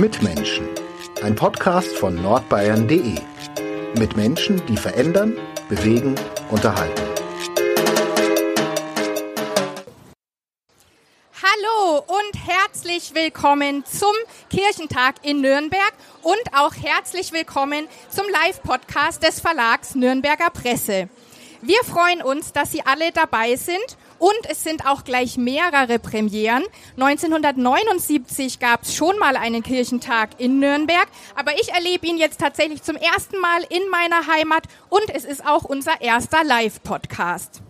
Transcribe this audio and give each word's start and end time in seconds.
Mitmenschen. 0.00 0.66
Ein 1.22 1.34
Podcast 1.34 1.94
von 1.94 2.14
nordbayern.de. 2.14 3.18
Mit 3.98 4.16
Menschen, 4.16 4.64
die 4.64 4.78
verändern, 4.78 5.36
bewegen, 5.68 6.14
unterhalten. 6.48 7.02
Hallo 11.42 11.98
und 12.06 12.46
herzlich 12.46 13.14
willkommen 13.14 13.84
zum 13.84 14.14
Kirchentag 14.48 15.16
in 15.22 15.42
Nürnberg 15.42 15.92
und 16.22 16.54
auch 16.54 16.74
herzlich 16.74 17.34
willkommen 17.34 17.86
zum 18.08 18.24
Live-Podcast 18.30 19.22
des 19.22 19.40
Verlags 19.40 19.94
Nürnberger 19.94 20.48
Presse. 20.48 21.10
Wir 21.60 21.84
freuen 21.84 22.22
uns, 22.22 22.54
dass 22.54 22.72
Sie 22.72 22.80
alle 22.86 23.12
dabei 23.12 23.56
sind 23.56 23.98
und 24.20 24.48
es 24.48 24.62
sind 24.62 24.86
auch 24.86 25.02
gleich 25.02 25.36
mehrere 25.36 25.98
Premieren. 25.98 26.62
1979 26.96 28.60
gab 28.60 28.82
es 28.82 28.94
schon 28.94 29.18
mal 29.18 29.34
einen 29.34 29.62
Kirchentag 29.62 30.38
in 30.38 30.60
Nürnberg, 30.60 31.08
aber 31.34 31.54
ich 31.60 31.72
erlebe 31.72 32.06
ihn 32.06 32.18
jetzt 32.18 32.38
tatsächlich 32.38 32.82
zum 32.82 32.96
ersten 32.96 33.38
Mal 33.40 33.62
in 33.70 33.88
meiner 33.90 34.26
Heimat 34.26 34.64
und 34.90 35.08
es 35.14 35.24
ist 35.24 35.44
auch 35.44 35.64
unser 35.64 36.00
erster 36.02 36.44
Live-Podcast. 36.44 37.62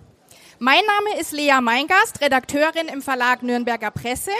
Mein 0.58 0.82
Name 0.84 1.20
ist 1.20 1.32
Lea 1.32 1.60
Meingast, 1.62 2.20
Redakteurin 2.20 2.88
im 2.92 3.00
Verlag 3.00 3.42
Nürnberger 3.42 3.92
Presse. 3.92 4.32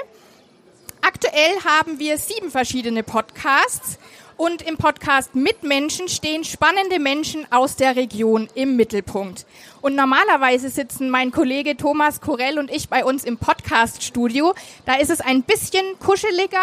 Aktuell 1.03 1.65
haben 1.65 1.99
wir 1.99 2.19
sieben 2.19 2.51
verschiedene 2.51 3.03
Podcasts 3.03 3.99
und 4.41 4.63
im 4.63 4.79
Podcast 4.79 5.35
Mitmenschen 5.35 6.09
stehen 6.09 6.45
spannende 6.45 6.99
Menschen 6.99 7.47
aus 7.53 7.77
der 7.77 7.95
Region 7.95 8.49
im 8.55 8.75
Mittelpunkt. 8.75 9.45
Und 9.83 9.97
normalerweise 9.97 10.71
sitzen 10.71 11.11
mein 11.11 11.31
Kollege 11.31 11.77
Thomas 11.77 12.23
Korell 12.23 12.59
und 12.59 12.71
ich 12.71 12.89
bei 12.89 13.05
uns 13.05 13.25
im 13.25 13.37
Podcast-Studio. 13.37 14.55
Da 14.87 14.95
ist 14.95 15.11
es 15.11 15.21
ein 15.21 15.43
bisschen 15.43 15.85
kuscheliger, 15.99 16.63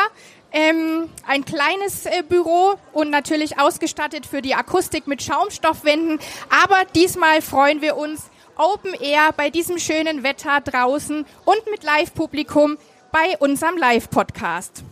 ähm, 0.51 1.07
ein 1.27 1.45
kleines 1.45 2.07
äh, 2.07 2.23
Büro 2.27 2.79
und 2.93 3.11
natürlich 3.11 3.59
ausgestattet 3.59 4.25
für 4.25 4.41
die 4.41 4.55
Akustik 4.55 5.05
mit 5.05 5.21
Schaumstoffwänden. 5.21 6.17
Aber 6.49 6.79
diesmal 6.95 7.43
freuen 7.43 7.83
wir 7.83 7.95
uns 7.95 8.31
Open 8.57 8.95
Air 8.95 9.33
bei 9.37 9.51
diesem 9.51 9.77
schönen 9.77 10.23
Wetter 10.23 10.61
draußen 10.61 11.27
und 11.45 11.69
mit 11.69 11.83
Live-Publikum 11.83 12.79
bei 13.11 13.37
unserem 13.37 13.77
Live-Podcast. 13.77 14.83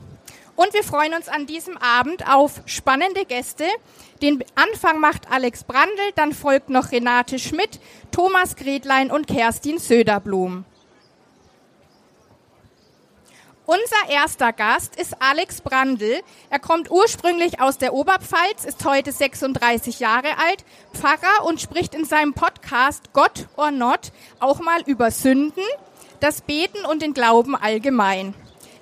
Und 0.56 0.74
wir 0.74 0.84
freuen 0.84 1.14
uns 1.14 1.28
an 1.28 1.46
diesem 1.46 1.78
Abend 1.78 2.30
auf 2.30 2.62
spannende 2.66 3.26
Gäste. 3.26 3.66
Den 4.22 4.44
Anfang 4.56 5.00
macht 5.00 5.30
Alex 5.30 5.66
Brandl, 5.66 6.12
dann 6.16 6.34
folgt 6.34 6.70
noch 6.70 6.92
Renate 6.92 7.40
Schmidt, 7.40 7.80
Thomas 8.12 8.56
Gretlein 8.56 9.12
und 9.12 9.28
Kerstin 9.28 9.80
Söderblum. 9.80 10.64
Unser 13.68 14.10
erster 14.10 14.54
Gast 14.54 14.96
ist 14.96 15.20
Alex 15.20 15.62
Brandl. 15.62 16.22
Er 16.52 16.60
kommt 16.60 16.92
ursprünglich 16.92 17.60
aus 17.60 17.80
der 17.80 17.96
Oberpfalz, 17.96 18.64
ist 18.64 18.86
heute 18.86 19.12
36 19.12 20.00
Jahre 20.00 20.38
alt, 20.38 20.64
Pfarrer 20.94 21.46
und 21.46 21.60
spricht 21.60 21.96
in 21.96 22.06
seinem 22.06 22.34
Podcast 22.34 23.12
Gott 23.12 23.48
or 23.58 23.72
Not 23.72 24.12
auch 24.40 24.60
mal 24.60 24.84
über 24.86 25.10
Sünden, 25.10 25.64
das 26.20 26.42
Beten 26.42 26.86
und 26.86 27.02
den 27.02 27.16
Glauben 27.16 27.56
allgemein. 27.56 28.36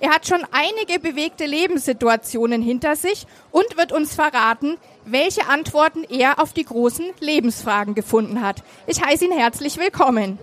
Er 0.03 0.09
hat 0.09 0.27
schon 0.27 0.45
einige 0.51 0.99
bewegte 0.99 1.45
Lebenssituationen 1.45 2.61
hinter 2.61 2.97
sich 2.97 3.25
und 3.51 3.77
wird 3.77 3.93
uns 3.93 4.13
verraten, 4.13 4.75
welche 5.05 5.47
Antworten 5.47 6.03
er 6.03 6.41
auf 6.41 6.51
die 6.51 6.65
großen 6.65 7.05
Lebensfragen 7.21 7.95
gefunden 7.95 8.41
hat. 8.41 8.63
Ich 8.85 9.01
heiße 9.01 9.23
ihn 9.23 9.31
herzlich 9.31 9.77
willkommen. 9.77 10.39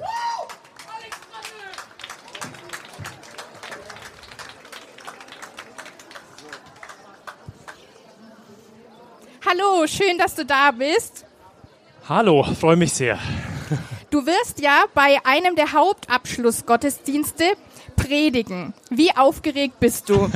Hallo, 9.47 9.87
schön, 9.87 10.17
dass 10.17 10.37
du 10.37 10.47
da 10.47 10.71
bist. 10.71 11.27
Hallo, 12.09 12.47
freue 12.59 12.77
mich 12.77 12.95
sehr. 12.95 13.19
Du 14.11 14.27
wirst 14.27 14.61
ja 14.61 14.85
bei 14.95 15.19
einem 15.23 15.55
der 15.55 15.73
Hauptabschlussgottesdienste 15.73 17.45
predigen. 18.03 18.75
Wie 18.91 19.17
aufgeregt 19.17 19.81
bist 19.81 20.09
du? 20.09 20.31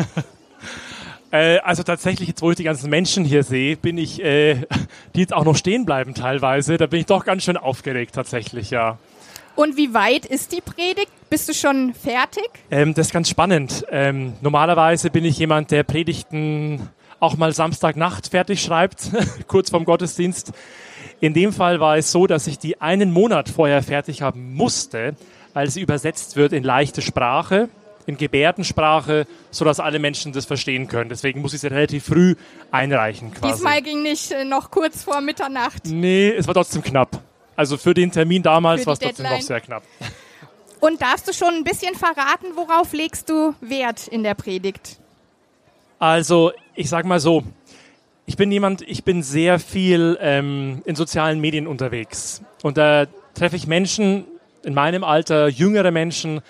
äh, 1.30 1.58
also 1.58 1.82
tatsächlich, 1.82 2.28
jetzt 2.28 2.42
wo 2.42 2.50
ich 2.50 2.56
die 2.56 2.64
ganzen 2.64 2.90
Menschen 2.90 3.24
hier 3.24 3.42
sehe, 3.42 3.76
bin 3.76 3.98
ich, 3.98 4.22
äh, 4.22 4.66
die 5.14 5.20
jetzt 5.20 5.32
auch 5.32 5.44
noch 5.44 5.56
stehen 5.56 5.84
bleiben 5.84 6.14
teilweise, 6.14 6.76
da 6.76 6.86
bin 6.86 7.00
ich 7.00 7.06
doch 7.06 7.24
ganz 7.24 7.44
schön 7.44 7.56
aufgeregt 7.56 8.14
tatsächlich, 8.14 8.70
ja. 8.70 8.98
Und 9.56 9.76
wie 9.76 9.94
weit 9.94 10.26
ist 10.26 10.52
die 10.52 10.60
Predigt? 10.60 11.12
Bist 11.30 11.48
du 11.48 11.54
schon 11.54 11.94
fertig? 11.94 12.48
Ähm, 12.70 12.94
das 12.94 13.08
ist 13.08 13.12
ganz 13.12 13.28
spannend. 13.28 13.84
Ähm, 13.90 14.34
normalerweise 14.40 15.10
bin 15.10 15.24
ich 15.24 15.38
jemand, 15.38 15.70
der 15.70 15.84
Predigten 15.84 16.88
auch 17.20 17.36
mal 17.36 17.52
Samstagnacht 17.52 18.28
fertig 18.28 18.62
schreibt, 18.62 19.10
kurz 19.46 19.70
vorm 19.70 19.84
Gottesdienst. 19.84 20.52
In 21.20 21.32
dem 21.34 21.52
Fall 21.52 21.80
war 21.80 21.96
es 21.96 22.10
so, 22.10 22.26
dass 22.26 22.46
ich 22.46 22.58
die 22.58 22.80
einen 22.80 23.12
Monat 23.12 23.48
vorher 23.48 23.82
fertig 23.82 24.22
haben 24.22 24.54
musste, 24.54 25.14
weil 25.54 25.70
sie 25.70 25.80
übersetzt 25.80 26.36
wird 26.36 26.52
in 26.52 26.62
leichte 26.62 27.00
Sprache, 27.00 27.70
in 28.06 28.18
Gebärdensprache, 28.18 29.26
sodass 29.50 29.80
alle 29.80 29.98
Menschen 29.98 30.32
das 30.32 30.44
verstehen 30.44 30.88
können. 30.88 31.08
Deswegen 31.08 31.40
muss 31.40 31.54
ich 31.54 31.60
sie 31.60 31.68
relativ 31.68 32.04
früh 32.04 32.34
einreichen. 32.70 33.32
Quasi. 33.32 33.54
Diesmal 33.54 33.80
ging 33.80 34.02
nicht 34.02 34.30
äh, 34.30 34.44
noch 34.44 34.70
kurz 34.70 35.04
vor 35.04 35.22
Mitternacht. 35.22 35.86
Nee, 35.86 36.28
es 36.28 36.46
war 36.46 36.52
trotzdem 36.54 36.82
knapp. 36.82 37.20
Also 37.56 37.76
für 37.78 37.94
den 37.94 38.10
Termin 38.12 38.42
damals 38.42 38.84
war 38.84 38.92
es 38.92 38.98
trotzdem 38.98 39.26
noch 39.26 39.40
sehr 39.40 39.60
knapp. 39.60 39.84
Und 40.80 41.00
darfst 41.00 41.26
du 41.26 41.32
schon 41.32 41.54
ein 41.54 41.64
bisschen 41.64 41.94
verraten, 41.94 42.48
worauf 42.56 42.92
legst 42.92 43.30
du 43.30 43.54
Wert 43.62 44.06
in 44.08 44.22
der 44.22 44.34
Predigt? 44.34 44.98
Also, 45.98 46.52
ich 46.74 46.90
sag 46.90 47.06
mal 47.06 47.20
so, 47.20 47.44
ich 48.26 48.36
bin 48.36 48.52
jemand, 48.52 48.82
ich 48.82 49.04
bin 49.04 49.22
sehr 49.22 49.58
viel 49.58 50.18
ähm, 50.20 50.82
in 50.84 50.94
sozialen 50.94 51.40
Medien 51.40 51.66
unterwegs. 51.66 52.42
Und 52.62 52.76
da 52.76 53.06
treffe 53.34 53.56
ich 53.56 53.66
Menschen, 53.66 54.24
in 54.64 54.74
meinem 54.74 55.04
Alter 55.04 55.48
jüngere 55.48 55.90
Menschen. 55.90 56.40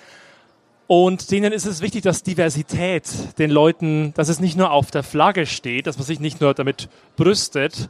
Und 0.86 1.30
denen 1.30 1.52
ist 1.52 1.64
es 1.64 1.80
wichtig, 1.80 2.02
dass 2.02 2.22
Diversität 2.22 3.04
den 3.38 3.50
Leuten, 3.50 4.12
dass 4.14 4.28
es 4.28 4.40
nicht 4.40 4.56
nur 4.56 4.70
auf 4.70 4.90
der 4.90 5.02
Flagge 5.02 5.46
steht, 5.46 5.86
dass 5.86 5.96
man 5.96 6.06
sich 6.06 6.20
nicht 6.20 6.40
nur 6.40 6.54
damit 6.54 6.88
brüstet, 7.16 7.88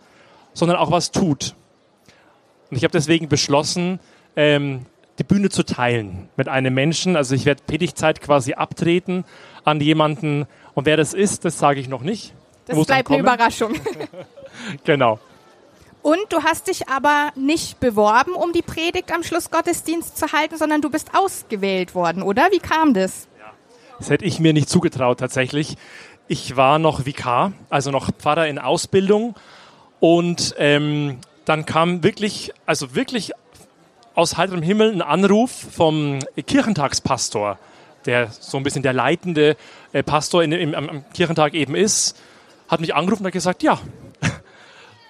sondern 0.52 0.78
auch 0.78 0.90
was 0.90 1.10
tut. 1.10 1.54
Und 2.70 2.76
ich 2.76 2.84
habe 2.84 2.92
deswegen 2.92 3.28
beschlossen, 3.28 3.98
ähm, 4.36 4.86
die 5.18 5.24
Bühne 5.24 5.48
zu 5.48 5.64
teilen 5.64 6.28
mit 6.36 6.48
einem 6.48 6.74
Menschen. 6.74 7.16
Also 7.16 7.34
ich 7.34 7.46
werde 7.46 7.62
Predigtzeit 7.66 8.20
quasi 8.20 8.54
abtreten 8.54 9.24
an 9.64 9.80
jemanden. 9.80 10.46
Und 10.74 10.86
wer 10.86 10.96
das 10.96 11.14
ist, 11.14 11.44
das 11.44 11.58
sage 11.58 11.80
ich 11.80 11.88
noch 11.88 12.02
nicht. 12.02 12.34
Das 12.66 12.84
bleibt 12.86 13.10
eine 13.10 13.20
Überraschung. 13.20 13.74
genau. 14.84 15.20
Und 16.04 16.20
du 16.28 16.42
hast 16.42 16.68
dich 16.68 16.90
aber 16.90 17.32
nicht 17.34 17.80
beworben, 17.80 18.34
um 18.34 18.52
die 18.52 18.60
Predigt 18.60 19.10
am 19.10 19.22
Schlussgottesdienst 19.22 20.18
zu 20.18 20.32
halten, 20.32 20.58
sondern 20.58 20.82
du 20.82 20.90
bist 20.90 21.14
ausgewählt 21.14 21.94
worden, 21.94 22.22
oder? 22.22 22.48
Wie 22.50 22.58
kam 22.58 22.92
das? 22.92 23.26
Das 23.98 24.10
hätte 24.10 24.26
ich 24.26 24.38
mir 24.38 24.52
nicht 24.52 24.68
zugetraut 24.68 25.18
tatsächlich. 25.18 25.78
Ich 26.28 26.58
war 26.58 26.78
noch 26.78 27.06
Vikar, 27.06 27.54
also 27.70 27.90
noch 27.90 28.10
Pfarrer 28.12 28.48
in 28.48 28.58
Ausbildung. 28.58 29.34
Und 29.98 30.54
ähm, 30.58 31.20
dann 31.46 31.64
kam 31.64 32.02
wirklich, 32.02 32.52
also 32.66 32.94
wirklich 32.94 33.32
aus 34.14 34.36
heiterem 34.36 34.60
Himmel 34.60 34.92
ein 34.92 35.00
Anruf 35.00 35.50
vom 35.50 36.18
Kirchentagspastor, 36.46 37.58
der 38.04 38.28
so 38.28 38.58
ein 38.58 38.62
bisschen 38.62 38.82
der 38.82 38.92
leitende 38.92 39.56
äh, 39.94 40.02
Pastor 40.02 40.42
in, 40.42 40.52
im, 40.52 40.74
am 40.74 41.04
Kirchentag 41.14 41.54
eben 41.54 41.74
ist, 41.74 42.20
hat 42.68 42.80
mich 42.80 42.94
angerufen 42.94 43.22
und 43.22 43.28
hat 43.28 43.32
gesagt, 43.32 43.62
ja, 43.62 43.80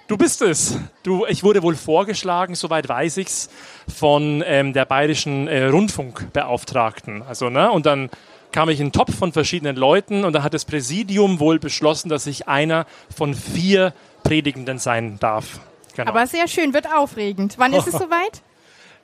Du 0.07 0.17
bist 0.17 0.43
es. 0.43 0.77
Du, 1.01 1.25
ich 1.25 1.43
wurde 1.43 1.63
wohl 1.63 1.75
vorgeschlagen, 1.75 2.53
soweit 2.53 2.87
weiß 2.87 3.17
ich's, 3.17 3.49
von 3.87 4.43
ähm, 4.45 4.71
der 4.71 4.85
bayerischen 4.85 5.47
äh, 5.47 5.65
Rundfunkbeauftragten. 5.65 7.23
Also, 7.23 7.49
ne? 7.49 7.71
Und 7.71 7.87
dann 7.87 8.11
kam 8.51 8.69
ich 8.69 8.79
in 8.79 8.85
einen 8.85 8.91
Topf 8.91 9.17
von 9.17 9.33
verschiedenen 9.33 9.75
Leuten 9.75 10.23
und 10.23 10.33
dann 10.33 10.43
hat 10.43 10.53
das 10.53 10.63
Präsidium 10.63 11.39
wohl 11.39 11.57
beschlossen, 11.57 12.09
dass 12.09 12.27
ich 12.27 12.47
einer 12.47 12.85
von 13.15 13.33
vier 13.33 13.93
Predigenden 14.23 14.77
sein 14.77 15.17
darf. 15.19 15.59
Genau. 15.95 16.09
Aber 16.09 16.27
sehr 16.27 16.47
schön, 16.47 16.73
wird 16.73 16.87
aufregend. 16.93 17.55
Wann 17.57 17.73
ist 17.73 17.87
es 17.87 17.93
soweit? 17.99 18.43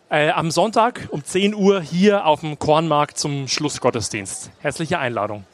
Äh, 0.09 0.29
am 0.31 0.51
Sonntag 0.51 1.07
um 1.09 1.23
10 1.23 1.55
Uhr 1.55 1.81
hier 1.81 2.25
auf 2.25 2.41
dem 2.41 2.59
Kornmarkt 2.59 3.17
zum 3.17 3.47
Schlussgottesdienst. 3.47 4.51
Herzliche 4.59 4.99
Einladung. 4.99 5.45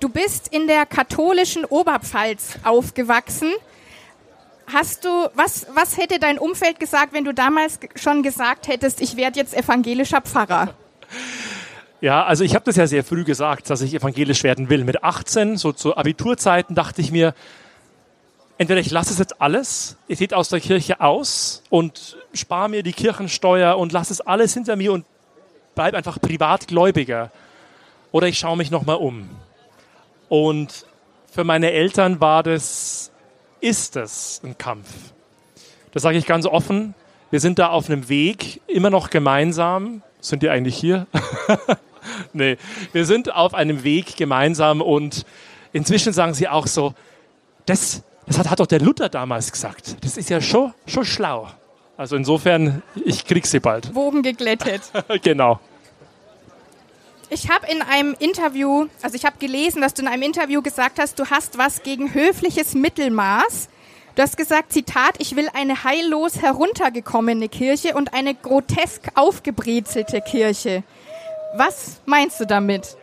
Du 0.00 0.08
bist 0.08 0.48
in 0.48 0.66
der 0.66 0.86
katholischen 0.86 1.64
Oberpfalz 1.64 2.58
aufgewachsen. 2.64 3.52
Hast 4.72 5.04
du, 5.04 5.28
was, 5.34 5.66
was 5.74 5.96
hätte 5.96 6.18
dein 6.18 6.38
Umfeld 6.38 6.80
gesagt, 6.80 7.12
wenn 7.12 7.24
du 7.24 7.32
damals 7.32 7.78
schon 7.94 8.22
gesagt 8.22 8.66
hättest, 8.66 9.00
ich 9.00 9.16
werde 9.16 9.38
jetzt 9.38 9.54
evangelischer 9.54 10.20
Pfarrer? 10.20 10.74
Ja, 12.00 12.24
also 12.24 12.42
ich 12.44 12.54
habe 12.54 12.64
das 12.64 12.76
ja 12.76 12.86
sehr 12.86 13.04
früh 13.04 13.24
gesagt, 13.24 13.70
dass 13.70 13.80
ich 13.80 13.94
evangelisch 13.94 14.42
werden 14.42 14.68
will. 14.68 14.84
Mit 14.84 15.04
18, 15.04 15.56
so 15.56 15.72
zu 15.72 15.96
Abiturzeiten, 15.96 16.74
dachte 16.74 17.00
ich 17.00 17.12
mir, 17.12 17.34
entweder 18.58 18.80
ich 18.80 18.90
lasse 18.90 19.12
es 19.12 19.18
jetzt 19.18 19.40
alles, 19.40 19.96
ich 20.08 20.18
trete 20.18 20.36
aus 20.36 20.48
der 20.48 20.60
Kirche 20.60 21.00
aus 21.00 21.62
und 21.70 22.16
spare 22.34 22.68
mir 22.68 22.82
die 22.82 22.92
Kirchensteuer 22.92 23.78
und 23.78 23.92
lasse 23.92 24.12
es 24.12 24.20
alles 24.20 24.52
hinter 24.52 24.76
mir 24.76 24.92
und 24.92 25.06
bleibe 25.74 25.96
einfach 25.96 26.20
Privatgläubiger. 26.20 27.30
Oder 28.12 28.28
ich 28.28 28.38
schaue 28.38 28.56
mich 28.56 28.70
nochmal 28.70 28.96
um. 28.96 29.28
Und 30.28 30.86
für 31.32 31.44
meine 31.44 31.70
Eltern 31.70 32.20
war 32.20 32.42
das, 32.42 33.12
ist 33.66 33.96
das 33.96 34.40
ein 34.44 34.56
Kampf. 34.56 34.86
Das 35.92 36.02
sage 36.04 36.18
ich 36.18 36.26
ganz 36.26 36.46
offen. 36.46 36.94
Wir 37.30 37.40
sind 37.40 37.58
da 37.58 37.70
auf 37.70 37.90
einem 37.90 38.08
Weg, 38.08 38.60
immer 38.68 38.90
noch 38.90 39.10
gemeinsam. 39.10 40.02
Sind 40.20 40.44
die 40.44 40.48
eigentlich 40.48 40.76
hier? 40.76 41.08
nee, 42.32 42.58
wir 42.92 43.04
sind 43.04 43.34
auf 43.34 43.54
einem 43.54 43.82
Weg 43.82 44.16
gemeinsam 44.16 44.80
und 44.80 45.26
inzwischen 45.72 46.12
sagen 46.12 46.32
sie 46.32 46.46
auch 46.46 46.68
so, 46.68 46.94
das, 47.66 48.04
das 48.26 48.38
hat, 48.38 48.50
hat 48.50 48.60
doch 48.60 48.66
der 48.66 48.80
Luther 48.80 49.08
damals 49.08 49.50
gesagt. 49.50 49.96
Das 50.04 50.16
ist 50.16 50.30
ja 50.30 50.40
schon, 50.40 50.72
schon 50.86 51.04
schlau. 51.04 51.48
Also 51.96 52.14
insofern, 52.14 52.82
ich 53.04 53.24
krieg 53.24 53.46
sie 53.46 53.58
bald. 53.58 53.92
Wogen 53.96 54.22
geglättet. 54.22 54.82
genau. 55.22 55.58
Ich 57.28 57.50
habe 57.50 57.66
in 57.66 57.82
einem 57.82 58.14
Interview, 58.18 58.86
also 59.02 59.16
ich 59.16 59.24
habe 59.24 59.38
gelesen, 59.38 59.82
dass 59.82 59.94
du 59.94 60.02
in 60.02 60.08
einem 60.08 60.22
Interview 60.22 60.62
gesagt 60.62 61.00
hast, 61.00 61.18
du 61.18 61.26
hast 61.26 61.58
was 61.58 61.82
gegen 61.82 62.14
höfliches 62.14 62.74
Mittelmaß. 62.74 63.68
Du 64.14 64.22
hast 64.22 64.36
gesagt, 64.36 64.72
Zitat, 64.72 65.16
ich 65.18 65.34
will 65.34 65.48
eine 65.52 65.82
heillos 65.82 66.40
heruntergekommene 66.40 67.48
Kirche 67.48 67.94
und 67.94 68.14
eine 68.14 68.34
grotesk 68.34 69.08
aufgebrezelte 69.16 70.20
Kirche. 70.20 70.84
Was 71.56 72.00
meinst 72.06 72.38
du 72.40 72.46
damit? 72.46 72.96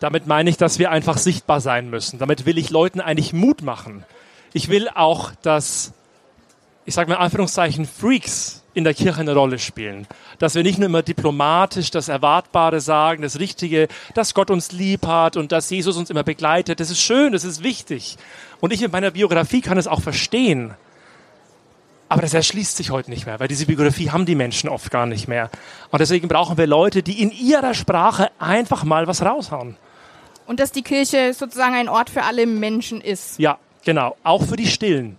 Damit 0.00 0.26
meine 0.26 0.50
ich, 0.50 0.58
dass 0.58 0.78
wir 0.78 0.90
einfach 0.90 1.16
sichtbar 1.16 1.60
sein 1.62 1.88
müssen. 1.88 2.18
Damit 2.18 2.44
will 2.44 2.58
ich 2.58 2.68
Leuten 2.68 3.00
eigentlich 3.00 3.32
Mut 3.32 3.62
machen. 3.62 4.04
Ich 4.52 4.68
will 4.68 4.88
auch, 4.94 5.32
dass, 5.42 5.92
ich 6.84 6.94
sage 6.94 7.08
mal 7.08 7.16
in 7.16 7.22
Anführungszeichen, 7.22 7.86
Freaks 7.86 8.57
in 8.78 8.84
der 8.84 8.94
Kirche 8.94 9.20
eine 9.20 9.34
Rolle 9.34 9.58
spielen. 9.58 10.06
Dass 10.38 10.54
wir 10.54 10.62
nicht 10.62 10.78
nur 10.78 10.86
immer 10.86 11.02
diplomatisch 11.02 11.90
das 11.90 12.08
Erwartbare 12.08 12.80
sagen, 12.80 13.22
das 13.22 13.38
Richtige, 13.38 13.88
dass 14.14 14.32
Gott 14.32 14.50
uns 14.50 14.72
lieb 14.72 15.06
hat 15.06 15.36
und 15.36 15.52
dass 15.52 15.68
Jesus 15.68 15.96
uns 15.96 16.08
immer 16.08 16.22
begleitet. 16.22 16.80
Das 16.80 16.90
ist 16.90 17.00
schön, 17.00 17.32
das 17.32 17.44
ist 17.44 17.62
wichtig. 17.62 18.16
Und 18.60 18.72
ich 18.72 18.82
in 18.82 18.90
meiner 18.90 19.10
Biografie 19.10 19.60
kann 19.60 19.76
es 19.76 19.86
auch 19.86 20.00
verstehen. 20.00 20.74
Aber 22.08 22.22
das 22.22 22.32
erschließt 22.32 22.76
sich 22.76 22.90
heute 22.90 23.10
nicht 23.10 23.26
mehr, 23.26 23.38
weil 23.38 23.48
diese 23.48 23.66
Biografie 23.66 24.10
haben 24.10 24.24
die 24.24 24.34
Menschen 24.34 24.70
oft 24.70 24.90
gar 24.90 25.04
nicht 25.04 25.28
mehr. 25.28 25.50
Und 25.90 25.98
deswegen 25.98 26.28
brauchen 26.28 26.56
wir 26.56 26.66
Leute, 26.66 27.02
die 27.02 27.20
in 27.20 27.30
ihrer 27.30 27.74
Sprache 27.74 28.30
einfach 28.38 28.84
mal 28.84 29.06
was 29.06 29.22
raushauen. 29.22 29.76
Und 30.46 30.60
dass 30.60 30.72
die 30.72 30.82
Kirche 30.82 31.34
sozusagen 31.34 31.74
ein 31.74 31.90
Ort 31.90 32.08
für 32.08 32.22
alle 32.22 32.46
Menschen 32.46 33.02
ist. 33.02 33.38
Ja, 33.38 33.58
genau. 33.84 34.16
Auch 34.22 34.44
für 34.44 34.56
die 34.56 34.66
Stillen. 34.66 35.18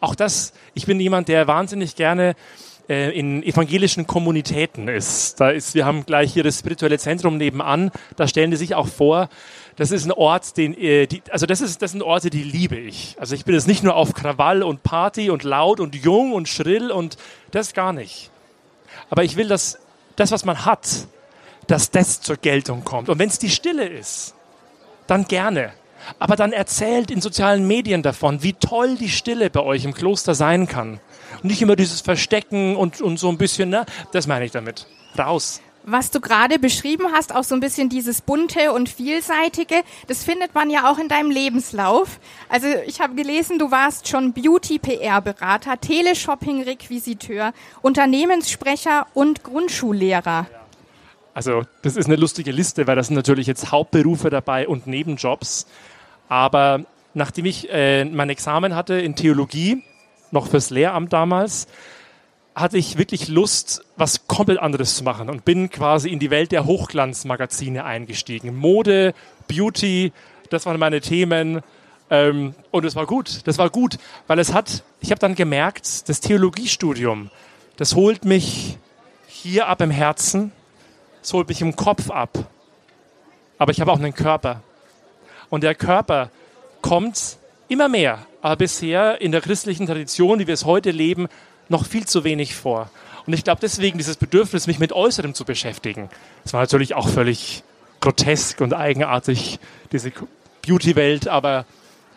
Auch 0.00 0.14
das, 0.14 0.52
ich 0.74 0.84
bin 0.84 1.00
jemand, 1.00 1.28
der 1.28 1.46
wahnsinnig 1.46 1.96
gerne 1.96 2.36
äh, 2.88 3.10
in 3.18 3.42
evangelischen 3.42 4.06
Kommunitäten 4.06 4.88
ist. 4.88 5.40
Da 5.40 5.50
ist, 5.50 5.74
wir 5.74 5.84
haben 5.84 6.06
gleich 6.06 6.32
hier 6.32 6.42
das 6.44 6.58
spirituelle 6.58 6.98
Zentrum 6.98 7.36
nebenan. 7.36 7.90
Da 8.16 8.28
stellen 8.28 8.50
die 8.50 8.56
sich 8.56 8.74
auch 8.74 8.88
vor, 8.88 9.28
das 9.76 9.90
ist 9.90 10.04
ein 10.06 10.12
Ort, 10.12 10.56
den, 10.56 10.76
äh, 10.76 11.06
die, 11.06 11.22
also 11.30 11.46
das 11.46 11.60
ist, 11.60 11.82
das 11.82 11.92
sind 11.92 12.02
Orte, 12.02 12.30
die 12.30 12.42
liebe 12.42 12.76
ich. 12.76 13.16
Also 13.18 13.34
ich 13.34 13.44
bin 13.44 13.54
jetzt 13.54 13.68
nicht 13.68 13.82
nur 13.82 13.96
auf 13.96 14.14
Krawall 14.14 14.62
und 14.62 14.82
Party 14.82 15.30
und 15.30 15.42
laut 15.42 15.80
und 15.80 15.94
jung 15.94 16.32
und 16.32 16.48
schrill 16.48 16.90
und 16.90 17.16
das 17.50 17.74
gar 17.74 17.92
nicht. 17.92 18.30
Aber 19.10 19.24
ich 19.24 19.36
will, 19.36 19.48
dass 19.48 19.78
das, 20.16 20.32
was 20.32 20.44
man 20.44 20.64
hat, 20.64 21.06
dass 21.66 21.90
das 21.90 22.20
zur 22.20 22.36
Geltung 22.36 22.84
kommt. 22.84 23.08
Und 23.08 23.18
wenn 23.18 23.28
es 23.28 23.38
die 23.38 23.50
Stille 23.50 23.86
ist, 23.86 24.34
dann 25.06 25.26
gerne. 25.26 25.72
Aber 26.18 26.36
dann 26.36 26.52
erzählt 26.52 27.10
in 27.10 27.20
sozialen 27.20 27.66
Medien 27.66 28.02
davon, 28.02 28.42
wie 28.42 28.52
toll 28.52 28.96
die 28.96 29.08
Stille 29.08 29.50
bei 29.50 29.60
euch 29.60 29.84
im 29.84 29.92
Kloster 29.92 30.34
sein 30.34 30.68
kann. 30.68 31.00
Nicht 31.42 31.62
immer 31.62 31.76
dieses 31.76 32.00
Verstecken 32.00 32.76
und, 32.76 33.00
und 33.00 33.18
so 33.18 33.28
ein 33.28 33.38
bisschen, 33.38 33.68
ne? 33.68 33.86
Das 34.12 34.26
meine 34.26 34.44
ich 34.44 34.52
damit. 34.52 34.86
Raus. 35.18 35.60
Was 35.88 36.10
du 36.10 36.20
gerade 36.20 36.58
beschrieben 36.58 37.06
hast, 37.12 37.32
auch 37.32 37.44
so 37.44 37.54
ein 37.54 37.60
bisschen 37.60 37.88
dieses 37.88 38.20
bunte 38.20 38.72
und 38.72 38.88
vielseitige, 38.88 39.76
das 40.08 40.24
findet 40.24 40.52
man 40.52 40.68
ja 40.68 40.90
auch 40.90 40.98
in 40.98 41.06
deinem 41.06 41.30
Lebenslauf. 41.30 42.18
Also 42.48 42.66
ich 42.86 43.00
habe 43.00 43.14
gelesen, 43.14 43.60
du 43.60 43.70
warst 43.70 44.08
schon 44.08 44.32
Beauty-PR-Berater, 44.32 45.80
Teleshopping-Requisiteur, 45.80 47.52
Unternehmenssprecher 47.82 49.06
und 49.14 49.44
Grundschullehrer. 49.44 50.46
Also 51.34 51.62
das 51.82 51.94
ist 51.94 52.06
eine 52.06 52.16
lustige 52.16 52.50
Liste, 52.50 52.88
weil 52.88 52.96
das 52.96 53.06
sind 53.06 53.16
natürlich 53.16 53.46
jetzt 53.46 53.70
Hauptberufe 53.70 54.28
dabei 54.28 54.66
und 54.66 54.88
Nebenjobs. 54.88 55.68
Aber 56.28 56.84
nachdem 57.14 57.44
ich 57.44 57.70
äh, 57.70 58.04
mein 58.06 58.28
Examen 58.28 58.74
hatte 58.74 58.94
in 58.94 59.14
Theologie, 59.14 59.84
noch 60.30 60.48
fürs 60.48 60.70
Lehramt 60.70 61.12
damals, 61.12 61.66
hatte 62.54 62.78
ich 62.78 62.96
wirklich 62.96 63.28
Lust, 63.28 63.84
was 63.96 64.26
komplett 64.26 64.58
anderes 64.58 64.96
zu 64.96 65.04
machen 65.04 65.28
und 65.28 65.44
bin 65.44 65.70
quasi 65.70 66.08
in 66.08 66.18
die 66.18 66.30
Welt 66.30 66.52
der 66.52 66.64
Hochglanzmagazine 66.64 67.84
eingestiegen. 67.84 68.56
Mode, 68.56 69.14
Beauty, 69.46 70.12
das 70.50 70.64
waren 70.66 70.78
meine 70.78 71.00
Themen. 71.00 71.60
Ähm, 72.08 72.54
und 72.70 72.84
es 72.84 72.96
war 72.96 73.06
gut, 73.06 73.46
das 73.46 73.58
war 73.58 73.68
gut, 73.68 73.98
weil 74.26 74.38
es 74.38 74.54
hat, 74.54 74.84
ich 75.00 75.10
habe 75.10 75.18
dann 75.18 75.34
gemerkt, 75.34 76.08
das 76.08 76.20
Theologiestudium, 76.20 77.30
das 77.76 77.94
holt 77.94 78.24
mich 78.24 78.78
hier 79.26 79.66
ab 79.66 79.80
im 79.80 79.90
Herzen 79.90 80.52
es 81.26 81.32
holt 81.32 81.48
mich 81.48 81.60
im 81.60 81.74
Kopf 81.74 82.08
ab. 82.08 82.38
Aber 83.58 83.72
ich 83.72 83.80
habe 83.80 83.90
auch 83.90 83.98
einen 83.98 84.14
Körper. 84.14 84.62
Und 85.50 85.64
der 85.64 85.74
Körper 85.74 86.30
kommt 86.82 87.38
immer 87.66 87.88
mehr, 87.88 88.24
aber 88.46 88.54
bisher 88.54 89.20
in 89.20 89.32
der 89.32 89.40
christlichen 89.40 89.86
Tradition, 89.86 90.38
wie 90.38 90.46
wir 90.46 90.54
es 90.54 90.64
heute 90.64 90.92
leben, 90.92 91.26
noch 91.68 91.84
viel 91.84 92.06
zu 92.06 92.22
wenig 92.22 92.54
vor. 92.54 92.90
Und 93.26 93.32
ich 93.32 93.42
glaube 93.42 93.58
deswegen 93.60 93.98
dieses 93.98 94.16
Bedürfnis, 94.16 94.68
mich 94.68 94.78
mit 94.78 94.92
Äußerem 94.92 95.34
zu 95.34 95.44
beschäftigen. 95.44 96.08
Das 96.44 96.52
war 96.52 96.60
natürlich 96.60 96.94
auch 96.94 97.08
völlig 97.08 97.64
grotesk 98.00 98.60
und 98.60 98.72
eigenartig, 98.72 99.58
diese 99.90 100.12
Beauty-Welt, 100.64 101.26
aber 101.26 101.66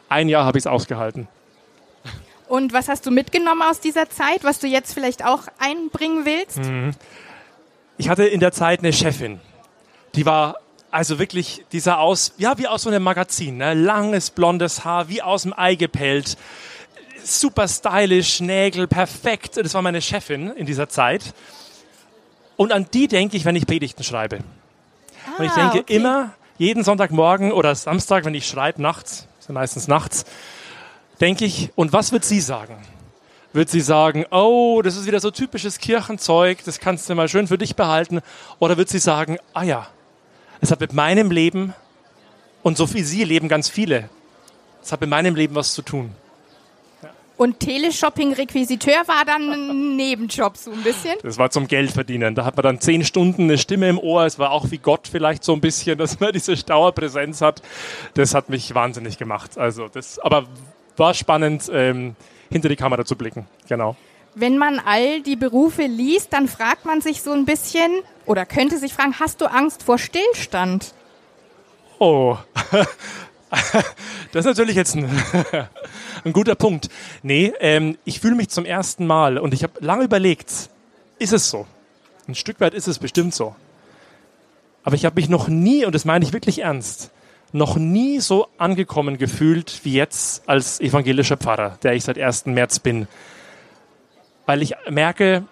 ein 0.07 0.29
Jahr 0.29 0.45
habe 0.45 0.59
ich 0.59 0.65
es 0.65 0.67
ausgehalten. 0.67 1.27
Und 2.47 2.73
was 2.73 2.89
hast 2.89 3.07
du 3.07 3.11
mitgenommen 3.11 3.63
aus 3.63 3.79
dieser 3.79 4.07
Zeit, 4.07 4.43
was 4.43 4.59
du 4.59 4.67
jetzt 4.67 4.93
vielleicht 4.93 5.25
auch 5.25 5.47
einbringen 5.57 6.25
willst? 6.25 6.59
Mhm. 6.59 6.91
Ich 7.97 8.07
hatte 8.07 8.25
in 8.25 8.39
der 8.39 8.51
Zeit 8.51 8.81
eine 8.81 8.93
Chefin, 8.93 9.39
die 10.13 10.27
war 10.27 10.57
also 10.91 11.19
wirklich, 11.19 11.65
die 11.71 11.79
sah 11.79 11.97
aus, 11.97 12.33
ja, 12.37 12.57
wie 12.57 12.67
aus 12.67 12.83
so 12.83 12.89
einem 12.89 13.03
Magazin, 13.03 13.57
ne? 13.57 13.73
langes 13.73 14.31
blondes 14.31 14.85
Haar, 14.85 15.09
wie 15.09 15.21
aus 15.21 15.43
dem 15.43 15.53
Ei 15.57 15.75
gepellt, 15.75 16.37
super 17.23 17.67
stylisch, 17.67 18.39
Nägel, 18.39 18.87
perfekt. 18.87 19.57
Das 19.57 19.73
war 19.73 19.81
meine 19.81 20.01
Chefin 20.01 20.51
in 20.51 20.65
dieser 20.65 20.89
Zeit. 20.89 21.33
Und 22.57 22.71
an 22.71 22.87
die 22.93 23.07
denke 23.07 23.37
ich, 23.37 23.45
wenn 23.45 23.55
ich 23.55 23.65
Predigten 23.65 24.03
schreibe. 24.03 24.39
Ah, 25.25 25.39
und 25.39 25.45
ich 25.45 25.51
ah, 25.51 25.55
denke 25.55 25.79
okay. 25.79 25.95
immer, 25.95 26.31
jeden 26.57 26.83
Sonntagmorgen 26.83 27.51
oder 27.51 27.73
Samstag, 27.75 28.25
wenn 28.25 28.33
ich 28.33 28.47
schreibe, 28.47 28.81
nachts, 28.81 29.27
ist 29.39 29.47
ja 29.47 29.53
meistens 29.53 29.87
nachts, 29.87 30.25
denke 31.21 31.45
ich, 31.45 31.71
und 31.75 31.93
was 31.93 32.11
wird 32.11 32.25
sie 32.25 32.41
sagen? 32.41 32.77
wird 33.53 33.69
sie 33.69 33.81
sagen, 33.81 34.25
oh, 34.31 34.81
das 34.83 34.95
ist 34.95 35.07
wieder 35.07 35.19
so 35.19 35.31
typisches 35.31 35.79
Kirchenzeug, 35.79 36.59
das 36.65 36.79
kannst 36.79 37.09
du 37.09 37.15
mal 37.15 37.27
schön 37.27 37.47
für 37.47 37.57
dich 37.57 37.75
behalten. 37.75 38.21
Oder 38.59 38.77
wird 38.77 38.89
sie 38.89 38.99
sagen, 38.99 39.37
ah 39.53 39.63
ja, 39.63 39.87
es 40.61 40.71
hat 40.71 40.79
mit 40.79 40.93
meinem 40.93 41.31
Leben 41.31 41.73
und 42.63 42.77
so 42.77 42.91
wie 42.93 43.01
Sie 43.01 43.23
leben 43.23 43.47
ganz 43.47 43.69
viele, 43.69 44.09
es 44.81 44.91
hat 44.91 45.01
mit 45.01 45.09
meinem 45.09 45.35
Leben 45.35 45.55
was 45.55 45.73
zu 45.73 45.81
tun. 45.81 46.11
Und 47.37 47.61
Teleshopping-Requisiteur 47.61 49.07
war 49.07 49.23
dann 49.23 49.49
ein 49.49 49.95
Nebenjob 49.95 50.57
so 50.57 50.71
ein 50.71 50.83
bisschen? 50.83 51.15
Das 51.23 51.37
war 51.37 51.49
zum 51.49 51.69
Geld 51.69 51.91
verdienen. 51.91 52.35
Da 52.35 52.43
hat 52.43 52.57
man 52.57 52.63
dann 52.63 52.81
zehn 52.81 53.05
Stunden 53.05 53.43
eine 53.43 53.57
Stimme 53.57 53.87
im 53.87 53.97
Ohr. 53.97 54.25
Es 54.25 54.39
war 54.39 54.51
auch 54.51 54.71
wie 54.71 54.77
Gott 54.77 55.07
vielleicht 55.09 55.45
so 55.45 55.53
ein 55.53 55.61
bisschen, 55.61 55.97
dass 55.97 56.19
man 56.19 56.31
diese 56.33 56.53
Dauerpräsenz 56.57 57.39
hat. 57.39 57.61
Das 58.15 58.33
hat 58.33 58.49
mich 58.49 58.75
wahnsinnig 58.75 59.17
gemacht. 59.17 59.57
Also 59.57 59.87
das, 59.87 60.19
aber 60.19 60.47
war 60.97 61.13
spannend. 61.13 61.71
Ähm, 61.73 62.17
hinter 62.51 62.69
die 62.69 62.75
Kamera 62.75 63.05
zu 63.05 63.15
blicken. 63.15 63.45
Genau. 63.67 63.95
Wenn 64.35 64.57
man 64.57 64.79
all 64.79 65.21
die 65.21 65.35
Berufe 65.35 65.83
liest, 65.83 66.33
dann 66.33 66.47
fragt 66.47 66.85
man 66.85 67.01
sich 67.01 67.21
so 67.21 67.31
ein 67.31 67.45
bisschen 67.45 67.91
oder 68.25 68.45
könnte 68.45 68.77
sich 68.77 68.93
fragen, 68.93 69.15
hast 69.19 69.41
du 69.41 69.45
Angst 69.45 69.83
vor 69.83 69.97
Stillstand? 69.97 70.93
Oh, 71.97 72.37
das 74.31 74.45
ist 74.45 74.45
natürlich 74.45 74.75
jetzt 74.75 74.95
ein, 74.95 75.09
ein 76.23 76.33
guter 76.33 76.55
Punkt. 76.55 76.89
Nee, 77.23 77.53
ähm, 77.59 77.97
ich 78.05 78.19
fühle 78.19 78.35
mich 78.35 78.49
zum 78.49 78.65
ersten 78.65 79.07
Mal 79.07 79.37
und 79.37 79.53
ich 79.53 79.63
habe 79.63 79.73
lange 79.79 80.03
überlegt, 80.03 80.69
ist 81.17 81.33
es 81.33 81.49
so? 81.49 81.65
Ein 82.27 82.35
Stück 82.35 82.59
weit 82.59 82.73
ist 82.73 82.87
es 82.87 82.99
bestimmt 82.99 83.33
so. 83.33 83.55
Aber 84.83 84.95
ich 84.95 85.05
habe 85.05 85.15
mich 85.15 85.29
noch 85.29 85.47
nie, 85.47 85.85
und 85.85 85.95
das 85.95 86.05
meine 86.05 86.23
ich 86.23 86.31
wirklich 86.31 86.59
ernst, 86.59 87.11
noch 87.51 87.77
nie 87.77 88.19
so 88.19 88.47
angekommen 88.57 89.17
gefühlt 89.17 89.81
wie 89.83 89.93
jetzt 89.93 90.47
als 90.47 90.79
evangelischer 90.79 91.37
Pfarrer, 91.37 91.77
der 91.83 91.93
ich 91.93 92.03
seit 92.03 92.19
1. 92.19 92.45
März 92.45 92.79
bin. 92.79 93.07
Weil 94.49 94.63
ich 94.63 94.73
merke, 94.89 95.43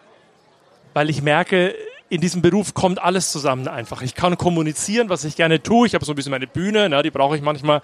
weil 0.95 1.11
ich 1.11 1.21
merke, 1.21 1.75
in 2.09 2.19
diesem 2.19 2.41
Beruf 2.41 2.73
kommt 2.73 2.99
alles 2.99 3.31
zusammen 3.31 3.67
einfach. 3.67 4.01
Ich 4.01 4.15
kann 4.15 4.39
kommunizieren, 4.39 5.07
was 5.07 5.23
ich 5.23 5.35
gerne 5.35 5.61
tue. 5.61 5.85
Ich 5.85 5.93
habe 5.93 6.03
so 6.03 6.13
ein 6.13 6.15
bisschen 6.15 6.31
meine 6.31 6.47
Bühne, 6.47 6.89
ne, 6.89 7.03
die 7.03 7.11
brauche 7.11 7.35
ich 7.35 7.43
manchmal. 7.43 7.81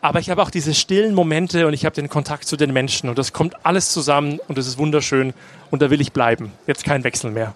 Aber 0.00 0.18
ich 0.18 0.30
habe 0.30 0.42
auch 0.42 0.50
diese 0.50 0.74
stillen 0.74 1.14
Momente 1.14 1.68
und 1.68 1.74
ich 1.74 1.84
habe 1.84 1.94
den 1.94 2.08
Kontakt 2.08 2.46
zu 2.46 2.56
den 2.56 2.72
Menschen 2.72 3.08
und 3.08 3.18
das 3.18 3.32
kommt 3.32 3.64
alles 3.64 3.92
zusammen 3.92 4.40
und 4.48 4.58
das 4.58 4.66
ist 4.66 4.78
wunderschön 4.78 5.32
und 5.70 5.80
da 5.80 5.90
will 5.90 6.00
ich 6.00 6.10
bleiben. 6.10 6.50
Jetzt 6.66 6.82
kein 6.82 7.04
Wechsel 7.04 7.30
mehr. 7.30 7.54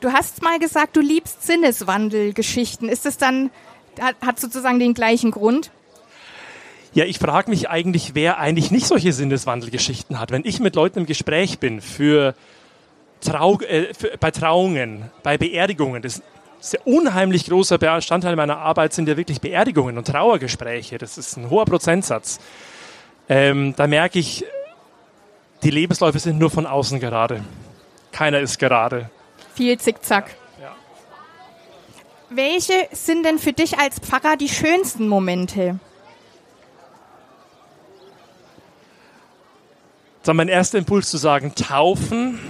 Du 0.00 0.10
hast 0.10 0.40
mal 0.40 0.58
gesagt, 0.58 0.96
du 0.96 1.02
liebst 1.02 1.46
Sinneswandelgeschichten. 1.46 2.88
Ist 2.88 3.04
es 3.04 3.18
dann 3.18 3.50
hat, 4.00 4.40
sozusagen 4.40 4.78
den 4.78 4.94
gleichen 4.94 5.30
Grund? 5.30 5.72
Ja, 6.94 7.04
ich 7.04 7.18
frage 7.18 7.50
mich 7.50 7.68
eigentlich, 7.68 8.14
wer 8.14 8.38
eigentlich 8.38 8.70
nicht 8.70 8.86
solche 8.86 9.12
Sinneswandelgeschichten 9.12 10.20
hat. 10.20 10.30
Wenn 10.30 10.44
ich 10.44 10.60
mit 10.60 10.76
Leuten 10.76 11.00
im 11.00 11.06
Gespräch 11.06 11.58
bin 11.58 11.80
für, 11.80 12.34
Trau 13.20 13.58
äh, 13.60 13.92
für 13.92 14.16
bei 14.18 14.30
Trauungen, 14.30 15.10
bei 15.24 15.36
Beerdigungen, 15.36 16.02
das 16.02 16.22
ist 16.60 16.78
ein 16.78 16.82
unheimlich 16.84 17.46
großer 17.46 17.78
Bestandteil 17.78 18.36
meiner 18.36 18.58
Arbeit 18.58 18.92
sind 18.92 19.08
ja 19.08 19.16
wirklich 19.16 19.40
Beerdigungen 19.40 19.98
und 19.98 20.06
Trauergespräche. 20.06 20.96
Das 20.96 21.18
ist 21.18 21.36
ein 21.36 21.50
hoher 21.50 21.64
Prozentsatz. 21.64 22.38
Ähm, 23.28 23.74
da 23.76 23.88
merke 23.88 24.20
ich, 24.20 24.44
die 25.64 25.70
Lebensläufe 25.70 26.20
sind 26.20 26.38
nur 26.38 26.50
von 26.50 26.64
außen 26.64 27.00
gerade. 27.00 27.42
Keiner 28.12 28.38
ist 28.38 28.58
gerade. 28.60 29.10
Viel 29.54 29.78
Zickzack. 29.78 30.30
Ja. 30.62 30.76
Welche 32.30 32.88
sind 32.92 33.24
denn 33.24 33.40
für 33.40 33.52
dich 33.52 33.78
als 33.78 33.98
Pfarrer 33.98 34.36
die 34.36 34.48
schönsten 34.48 35.08
Momente? 35.08 35.80
Dann 40.24 40.36
mein 40.36 40.48
erster 40.48 40.78
Impuls 40.78 41.10
zu 41.10 41.18
sagen, 41.18 41.54
taufen. 41.54 42.40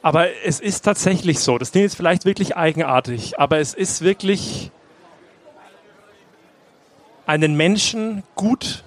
Aber 0.00 0.28
es 0.44 0.60
ist 0.60 0.82
tatsächlich 0.82 1.40
so, 1.40 1.58
das 1.58 1.72
klingt 1.72 1.84
jetzt 1.84 1.96
vielleicht 1.96 2.24
wirklich 2.24 2.56
eigenartig, 2.56 3.38
aber 3.38 3.58
es 3.58 3.72
ist 3.72 4.02
wirklich 4.02 4.70
einen 7.26 7.56
Menschen 7.56 8.22
gut 8.34 8.84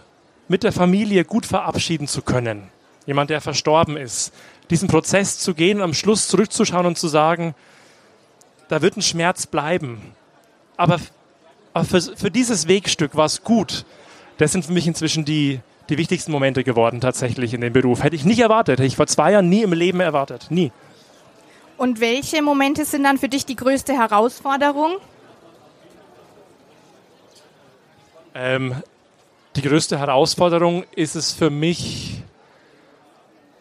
mit 0.48 0.64
der 0.64 0.72
Familie 0.72 1.26
gut 1.26 1.46
verabschieden 1.46 2.08
zu 2.08 2.22
können. 2.22 2.70
Jemand, 3.06 3.30
der 3.30 3.42
verstorben 3.42 3.98
ist. 3.98 4.34
Diesen 4.70 4.88
Prozess 4.88 5.40
zu 5.40 5.54
gehen, 5.54 5.82
am 5.82 5.94
Schluss 5.94 6.28
zurückzuschauen 6.28 6.86
und 6.86 6.98
zu 6.98 7.08
sagen, 7.08 7.56
da 8.68 8.82
wird 8.82 8.98
ein 8.98 9.02
Schmerz 9.02 9.48
bleiben. 9.48 10.02
Aber, 10.78 11.00
aber 11.74 11.86
für, 11.86 12.02
für 12.02 12.32
dieses 12.32 12.68
Wegstück 12.68 13.16
war 13.16 13.26
es 13.26 13.44
gut. 13.44 13.86
Das 14.38 14.52
sind 14.52 14.66
für 14.66 14.74
mich 14.74 14.88
inzwischen 14.88 15.26
die, 15.26 15.62
die 15.90 15.98
wichtigsten 15.98 16.32
Momente 16.32 16.64
geworden, 16.64 17.02
tatsächlich 17.02 17.54
in 17.54 17.62
dem 17.62 17.74
Beruf. 17.74 18.04
Hätte 18.04 18.16
ich 18.16 18.26
nicht 18.26 18.40
erwartet. 18.40 18.80
Hätte 18.80 18.88
ich 18.88 18.96
vor 18.96 19.08
zwei 19.08 19.32
Jahren 19.32 19.50
nie 19.50 19.64
im 19.64 19.74
Leben 19.74 20.00
erwartet. 20.00 20.48
Nie. 20.50 20.72
Und 21.78 22.02
welche 22.02 22.42
Momente 22.42 22.86
sind 22.86 23.04
dann 23.04 23.18
für 23.18 23.30
dich 23.30 23.46
die 23.46 23.56
größte 23.56 23.94
Herausforderung? 23.94 24.98
Ähm, 28.34 28.76
die 29.56 29.62
größte 29.62 29.98
Herausforderung 29.98 30.84
ist 30.96 31.16
es 31.16 31.34
für 31.34 31.50
mich, 31.50 32.22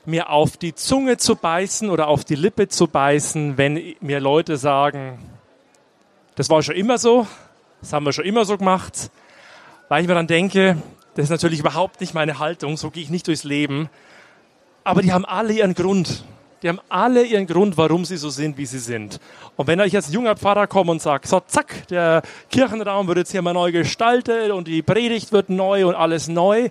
mir 0.04 0.30
auf 0.30 0.56
die 0.56 0.74
Zunge 0.74 1.16
zu 1.16 1.36
beißen 1.36 1.90
oder 1.90 2.08
auf 2.08 2.24
die 2.24 2.36
Lippe 2.36 2.68
zu 2.68 2.86
beißen, 2.86 3.58
wenn 3.58 3.94
mir 4.00 4.20
Leute 4.20 4.56
sagen, 4.56 5.18
das 6.36 6.48
war 6.48 6.62
schon 6.62 6.76
immer 6.76 6.98
so, 6.98 7.26
das 7.80 7.92
haben 7.92 8.04
wir 8.04 8.12
schon 8.12 8.24
immer 8.24 8.44
so 8.44 8.56
gemacht, 8.56 9.10
weil 9.88 10.02
ich 10.02 10.08
mir 10.08 10.14
dann 10.14 10.26
denke, 10.26 10.76
das 11.16 11.24
ist 11.24 11.30
natürlich 11.30 11.60
überhaupt 11.60 12.00
nicht 12.00 12.12
meine 12.12 12.38
Haltung, 12.38 12.76
so 12.76 12.90
gehe 12.90 13.02
ich 13.02 13.10
nicht 13.10 13.26
durchs 13.26 13.42
Leben, 13.42 13.88
aber 14.84 15.00
die 15.00 15.12
haben 15.12 15.24
alle 15.24 15.52
ihren 15.54 15.74
Grund. 15.74 16.24
Die 16.62 16.68
haben 16.68 16.80
alle 16.88 17.24
ihren 17.24 17.46
Grund, 17.46 17.76
warum 17.76 18.04
sie 18.04 18.16
so 18.16 18.30
sind, 18.30 18.56
wie 18.58 18.66
sie 18.66 18.78
sind. 18.78 19.18
Und 19.56 19.66
wenn 19.66 19.80
ich 19.80 19.94
als 19.94 20.12
junger 20.12 20.36
Pfarrer 20.36 20.66
komme 20.66 20.90
und 20.90 21.02
sage, 21.02 21.26
so 21.26 21.40
zack, 21.40 21.88
der 21.88 22.22
Kirchenraum 22.50 23.08
wird 23.08 23.18
jetzt 23.18 23.30
hier 23.30 23.42
mal 23.42 23.52
neu 23.52 23.72
gestaltet 23.72 24.50
und 24.50 24.68
die 24.68 24.82
Predigt 24.82 25.32
wird 25.32 25.48
neu 25.48 25.86
und 25.86 25.94
alles 25.94 26.28
neu, 26.28 26.68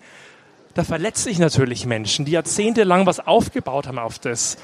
da 0.76 0.84
verletze 0.84 1.30
ich 1.30 1.40
natürlich 1.40 1.86
Menschen, 1.86 2.26
die 2.26 2.34
jahrzehntelang 2.34 3.06
was 3.06 3.26
aufgebaut 3.26 3.88
haben 3.88 4.00
auf 4.00 4.20
das. 4.20 4.58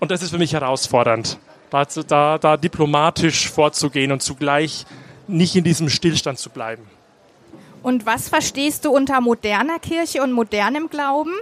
Und 0.00 0.10
das 0.10 0.22
ist 0.22 0.30
für 0.30 0.38
mich 0.38 0.52
herausfordernd, 0.52 1.38
da, 1.70 1.84
da, 1.84 2.38
da 2.38 2.56
diplomatisch 2.56 3.50
vorzugehen 3.50 4.12
und 4.12 4.22
zugleich 4.22 4.84
nicht 5.26 5.54
in 5.54 5.64
diesem 5.64 5.88
Stillstand 5.88 6.38
zu 6.38 6.50
bleiben. 6.50 6.90
Und 7.82 8.06
was 8.06 8.28
verstehst 8.28 8.84
du 8.84 8.90
unter 8.90 9.20
moderner 9.20 9.78
Kirche 9.78 10.22
und 10.22 10.32
modernem 10.32 10.88
Glauben? 10.88 11.32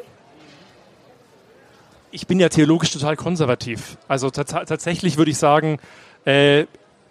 ich 2.12 2.26
bin 2.26 2.40
ja 2.40 2.49
theologisch 2.49 2.90
total 2.90 3.16
konservativ. 3.16 3.97
Also 4.09 4.30
tatsächlich 4.30 5.16
würde 5.16 5.30
ich 5.30 5.38
sagen, 5.38 5.78
äh, 6.26 6.66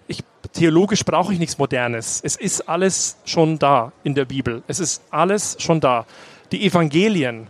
ich, 0.08 0.24
theologisch 0.54 1.06
brauche 1.06 1.34
ich 1.34 1.40
nichts 1.40 1.58
Modernes. 1.58 2.22
Es 2.24 2.36
ist 2.36 2.68
alles 2.68 3.18
schon 3.26 3.60
da 3.60 3.92
in 4.04 4.16
der 4.16 4.26
Bibel. 4.26 4.64
Es 4.68 4.80
ist 4.80 5.02
alles 5.12 5.58
schon 5.60 5.80
da. 5.80 6.06
Die 6.52 6.66
Evangelien, 6.66 7.48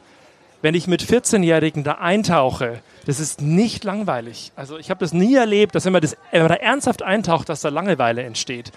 wenn 0.61 0.75
ich 0.75 0.87
mit 0.87 1.01
14-Jährigen 1.01 1.83
da 1.83 1.93
eintauche, 1.93 2.81
das 3.05 3.19
ist 3.19 3.41
nicht 3.41 3.83
langweilig. 3.83 4.51
Also 4.55 4.77
ich 4.77 4.89
habe 4.89 4.99
das 4.99 5.13
nie 5.13 5.35
erlebt, 5.35 5.73
dass 5.73 5.85
wenn 5.85 5.93
man, 5.93 6.01
das, 6.01 6.17
wenn 6.31 6.41
man 6.41 6.49
da 6.49 6.55
ernsthaft 6.55 7.01
eintaucht, 7.01 7.49
dass 7.49 7.61
da 7.61 7.69
Langeweile 7.69 8.23
entsteht. 8.23 8.71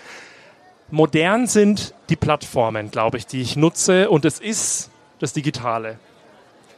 Modern 0.93 1.47
sind 1.47 1.95
die 2.11 2.17
Plattformen, 2.17 2.91
glaube 2.91 3.17
ich, 3.17 3.27
die 3.27 3.41
ich 3.41 3.57
nutze 3.57 4.11
und 4.11 4.27
es 4.27 4.39
ist 4.39 4.91
das 5.21 5.33
Digitale. 5.33 5.99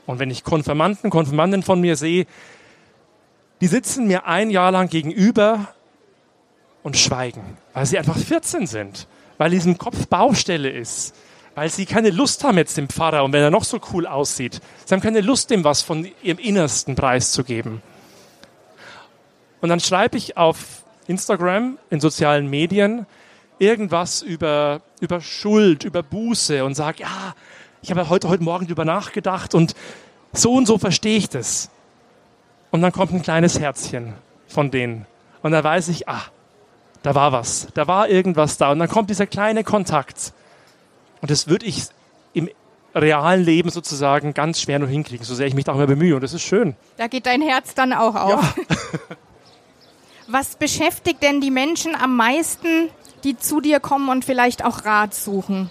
Und 0.06 0.20
wenn 0.20 0.30
ich 0.30 0.44
Konfirmanden, 0.44 1.10
Konfirmanden 1.10 1.64
von 1.64 1.80
mir 1.80 1.96
sehe, 1.96 2.26
die 3.60 3.66
sitzen 3.66 4.06
mir 4.06 4.26
ein 4.26 4.50
Jahr 4.50 4.70
lang 4.70 4.88
gegenüber 4.88 5.66
und 6.84 6.96
schweigen, 6.96 7.58
weil 7.72 7.86
sie 7.86 7.98
einfach 7.98 8.16
14 8.16 8.68
sind, 8.68 9.08
weil 9.36 9.50
diesem 9.50 9.78
Kopf 9.78 10.06
Baustelle 10.06 10.70
ist, 10.70 11.16
weil 11.56 11.68
sie 11.68 11.84
keine 11.84 12.10
Lust 12.10 12.44
haben 12.44 12.56
jetzt 12.56 12.76
dem 12.76 12.88
Pfarrer 12.88 13.24
und 13.24 13.32
wenn 13.32 13.42
er 13.42 13.50
noch 13.50 13.64
so 13.64 13.80
cool 13.92 14.06
aussieht, 14.06 14.60
sie 14.84 14.94
haben 14.94 15.02
keine 15.02 15.22
Lust, 15.22 15.50
dem 15.50 15.64
was 15.64 15.82
von 15.82 16.06
ihrem 16.22 16.38
Innersten 16.38 16.94
preiszugeben. 16.94 17.82
Und 19.60 19.70
dann 19.70 19.80
schreibe 19.80 20.16
ich 20.18 20.36
auf 20.36 20.84
Instagram, 21.08 21.78
in 21.90 21.98
sozialen 21.98 22.48
Medien, 22.48 23.06
irgendwas 23.64 24.22
über, 24.22 24.82
über 25.00 25.20
Schuld, 25.20 25.84
über 25.84 26.02
Buße 26.02 26.64
und 26.64 26.74
sage, 26.74 27.02
ja, 27.02 27.34
ich 27.82 27.90
habe 27.90 28.08
heute, 28.08 28.28
heute 28.28 28.42
Morgen 28.42 28.66
darüber 28.66 28.84
nachgedacht 28.84 29.54
und 29.54 29.74
so 30.32 30.52
und 30.52 30.66
so 30.66 30.78
verstehe 30.78 31.16
ich 31.16 31.28
das. 31.28 31.70
Und 32.70 32.82
dann 32.82 32.92
kommt 32.92 33.12
ein 33.12 33.22
kleines 33.22 33.58
Herzchen 33.60 34.14
von 34.48 34.70
denen. 34.70 35.06
Und 35.42 35.52
da 35.52 35.62
weiß 35.62 35.88
ich, 35.88 36.08
ah, 36.08 36.22
da 37.02 37.14
war 37.14 37.32
was, 37.32 37.68
da 37.74 37.86
war 37.86 38.08
irgendwas 38.08 38.56
da. 38.56 38.72
Und 38.72 38.78
dann 38.78 38.88
kommt 38.88 39.10
dieser 39.10 39.26
kleine 39.26 39.62
Kontakt. 39.62 40.32
Und 41.20 41.30
das 41.30 41.46
würde 41.46 41.66
ich 41.66 41.84
im 42.32 42.48
realen 42.94 43.44
Leben 43.44 43.70
sozusagen 43.70 44.34
ganz 44.34 44.60
schwer 44.60 44.78
nur 44.78 44.88
hinkriegen, 44.88 45.24
so 45.24 45.34
sehr 45.34 45.46
ich 45.46 45.54
mich 45.54 45.64
da 45.64 45.72
auch 45.72 45.76
immer 45.76 45.86
bemühe. 45.86 46.14
Und 46.14 46.22
das 46.22 46.32
ist 46.32 46.42
schön. 46.42 46.74
Da 46.96 47.06
geht 47.06 47.26
dein 47.26 47.42
Herz 47.42 47.74
dann 47.74 47.92
auch 47.92 48.14
auf. 48.14 48.56
Ja. 48.56 48.64
was 50.26 50.56
beschäftigt 50.56 51.22
denn 51.22 51.40
die 51.40 51.50
Menschen 51.50 51.94
am 51.94 52.16
meisten, 52.16 52.90
die 53.24 53.36
zu 53.36 53.60
dir 53.60 53.80
kommen 53.80 54.08
und 54.08 54.24
vielleicht 54.24 54.64
auch 54.64 54.84
Rat 54.84 55.14
suchen? 55.14 55.70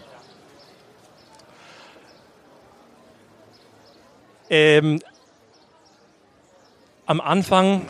Ähm, 4.49 4.99
am 7.05 7.21
Anfang 7.21 7.89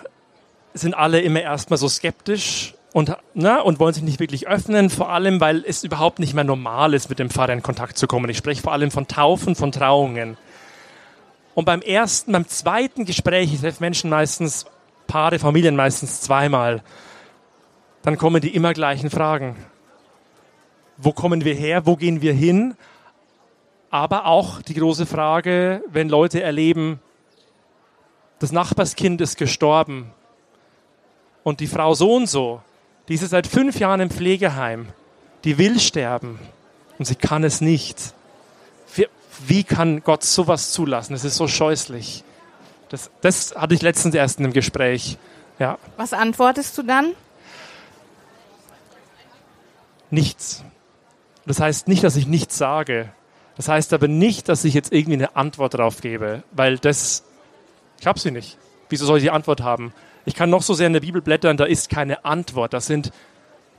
sind 0.73 0.93
alle 0.93 1.21
immer 1.21 1.41
erstmal 1.41 1.77
so 1.77 1.87
skeptisch 1.87 2.73
und, 2.93 3.15
na, 3.33 3.59
und 3.59 3.79
wollen 3.79 3.93
sich 3.93 4.03
nicht 4.03 4.19
wirklich 4.19 4.47
öffnen, 4.47 4.89
vor 4.89 5.09
allem, 5.09 5.41
weil 5.41 5.63
es 5.65 5.83
überhaupt 5.83 6.19
nicht 6.19 6.33
mehr 6.33 6.43
normal 6.43 6.93
ist, 6.93 7.09
mit 7.09 7.19
dem 7.19 7.29
Pfarrer 7.29 7.53
in 7.53 7.63
Kontakt 7.63 7.97
zu 7.97 8.07
kommen. 8.07 8.29
Ich 8.29 8.37
spreche 8.37 8.61
vor 8.61 8.71
allem 8.71 8.91
von 8.91 9.07
Taufen, 9.07 9.55
von 9.55 9.71
Trauungen. 9.71 10.37
Und 11.55 11.65
beim 11.65 11.81
ersten, 11.81 12.31
beim 12.31 12.47
zweiten 12.47 13.05
Gespräch, 13.05 13.53
ich 13.53 13.61
treffe 13.61 13.81
Menschen 13.81 14.09
meistens, 14.09 14.65
Paare, 15.07 15.37
Familien 15.37 15.75
meistens 15.75 16.21
zweimal, 16.21 16.81
dann 18.03 18.17
kommen 18.17 18.41
die 18.41 18.53
immer 18.53 18.73
gleichen 18.73 19.09
Fragen. 19.09 19.55
Wo 20.97 21.11
kommen 21.11 21.43
wir 21.43 21.55
her? 21.55 21.85
Wo 21.85 21.95
gehen 21.95 22.21
wir 22.21 22.33
hin? 22.33 22.75
Aber 23.89 24.25
auch 24.25 24.61
die 24.61 24.75
große 24.75 25.05
Frage, 25.05 25.83
wenn 25.87 26.09
Leute 26.09 26.41
erleben, 26.41 26.99
das 28.39 28.51
Nachbarskind 28.51 29.21
ist 29.21 29.37
gestorben 29.37 30.11
und 31.43 31.59
die 31.59 31.67
Frau 31.67 31.93
so 31.93 32.13
und 32.15 32.27
so, 32.27 32.61
die 33.07 33.15
ist 33.15 33.27
seit 33.29 33.47
fünf 33.47 33.79
Jahren 33.79 34.01
im 34.01 34.09
Pflegeheim, 34.09 34.87
die 35.43 35.57
will 35.57 35.79
sterben 35.79 36.39
und 36.99 37.05
sie 37.05 37.15
kann 37.15 37.43
es 37.43 37.61
nicht. 37.61 38.13
Wie, 39.47 39.63
kann 39.63 40.03
Gott 40.03 40.23
sowas 40.23 40.71
zulassen? 40.71 41.13
Das 41.13 41.25
ist 41.25 41.35
so 41.35 41.47
scheußlich. 41.47 42.23
Das, 42.89 43.09
das 43.21 43.55
hatte 43.55 43.73
ich 43.73 43.81
letztens 43.81 44.13
erst 44.13 44.39
in 44.39 44.45
einem 44.45 44.53
Gespräch. 44.53 45.17
Ja. 45.57 45.79
Was 45.97 46.13
antwortest 46.13 46.77
du 46.77 46.83
dann? 46.83 47.13
Nichts. 50.13 50.63
Das 51.47 51.59
heißt 51.59 51.87
nicht, 51.87 52.03
dass 52.03 52.15
ich 52.15 52.27
nichts 52.27 52.55
sage. 52.55 53.11
Das 53.57 53.67
heißt 53.67 53.93
aber 53.93 54.07
nicht, 54.07 54.47
dass 54.47 54.63
ich 54.63 54.75
jetzt 54.75 54.93
irgendwie 54.93 55.15
eine 55.15 55.35
Antwort 55.35 55.73
darauf 55.73 56.01
gebe, 56.01 56.43
weil 56.51 56.77
das, 56.77 57.23
ich 57.99 58.05
habe 58.05 58.19
sie 58.19 58.29
nicht. 58.29 58.59
Wieso 58.89 59.07
soll 59.07 59.17
ich 59.17 59.23
die 59.23 59.31
Antwort 59.31 59.61
haben? 59.61 59.91
Ich 60.25 60.35
kann 60.35 60.51
noch 60.51 60.61
so 60.61 60.75
sehr 60.75 60.85
in 60.85 60.93
der 60.93 60.99
Bibel 60.99 61.23
blättern, 61.23 61.57
da 61.57 61.65
ist 61.65 61.89
keine 61.89 62.25
Antwort. 62.25 62.73
Das 62.73 62.85
sind, 62.85 63.11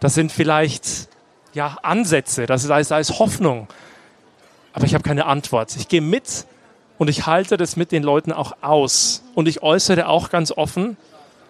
das 0.00 0.14
sind 0.14 0.32
vielleicht 0.32 1.08
ja, 1.52 1.78
Ansätze, 1.82 2.46
das 2.46 2.64
ist, 2.64 2.90
da 2.90 2.98
ist 2.98 3.20
Hoffnung. 3.20 3.68
Aber 4.72 4.86
ich 4.86 4.94
habe 4.94 5.04
keine 5.04 5.26
Antwort. 5.26 5.76
Ich 5.76 5.86
gehe 5.86 6.00
mit 6.00 6.46
und 6.98 7.08
ich 7.08 7.26
halte 7.26 7.56
das 7.56 7.76
mit 7.76 7.92
den 7.92 8.02
Leuten 8.02 8.32
auch 8.32 8.56
aus. 8.60 9.22
Und 9.36 9.46
ich 9.46 9.62
äußere 9.62 10.08
auch 10.08 10.30
ganz 10.30 10.50
offen, 10.50 10.96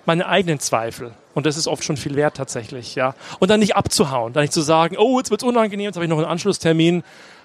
meine 0.06 0.26
eigenen 0.26 0.61
Zweifel. 0.61 1.12
Und 1.34 1.46
das 1.46 1.56
ist 1.56 1.66
oft 1.66 1.84
schon 1.84 1.96
viel 1.96 2.14
wert 2.14 2.37
tatsächlich, 2.37 2.94
ja. 2.94 3.14
Und 3.40 3.50
dann 3.50 3.61
nicht 3.61 3.76
abzuhauen, 3.76 4.32
dann 4.32 4.42
nicht 4.42 4.52
zu 4.52 4.62
sagen, 4.62 4.96
oh, 4.99 5.18
jetzt 5.18 5.30
wird's 5.30 5.44
unangenehm, 5.44 5.87
jetzt 5.87 5.96
habe 5.96 6.04
ich 6.04 6.11
noch 6.11 6.18
einen 6.18 6.26
Anschlusstermin, 6.26 7.02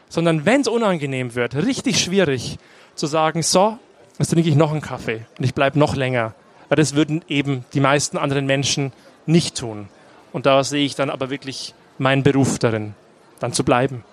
sondern 0.09 0.45
wenn 0.45 0.61
es 0.61 0.67
unangenehm 0.67 1.35
wird, 1.35 1.55
richtig 1.55 1.99
schwierig, 1.99 2.57
zu 2.95 3.07
sagen, 3.07 3.41
so, 3.41 3.77
jetzt 4.17 4.29
trinke 4.31 4.49
ich 4.49 4.55
noch 4.55 4.71
einen 4.71 4.81
Kaffee 4.81 5.25
und 5.37 5.45
ich 5.45 5.53
bleibe 5.53 5.79
noch 5.79 5.95
länger. 5.95 6.33
Weil 6.67 6.75
das 6.75 6.93
würden 6.93 7.23
eben 7.27 7.65
die 7.73 7.79
meisten 7.79 8.17
anderen 8.17 8.45
Menschen 8.45 8.93
nicht 9.25 9.57
tun. 9.57 9.89
Und 10.31 10.45
da 10.45 10.63
sehe 10.63 10.85
ich 10.85 10.95
dann 10.95 11.09
aber 11.09 11.29
wirklich 11.29 11.73
meinen 11.97 12.21
Beruf 12.21 12.59
darin, 12.59 12.93
dann 13.39 13.53
zu 13.53 13.63
bleiben. 13.63 14.03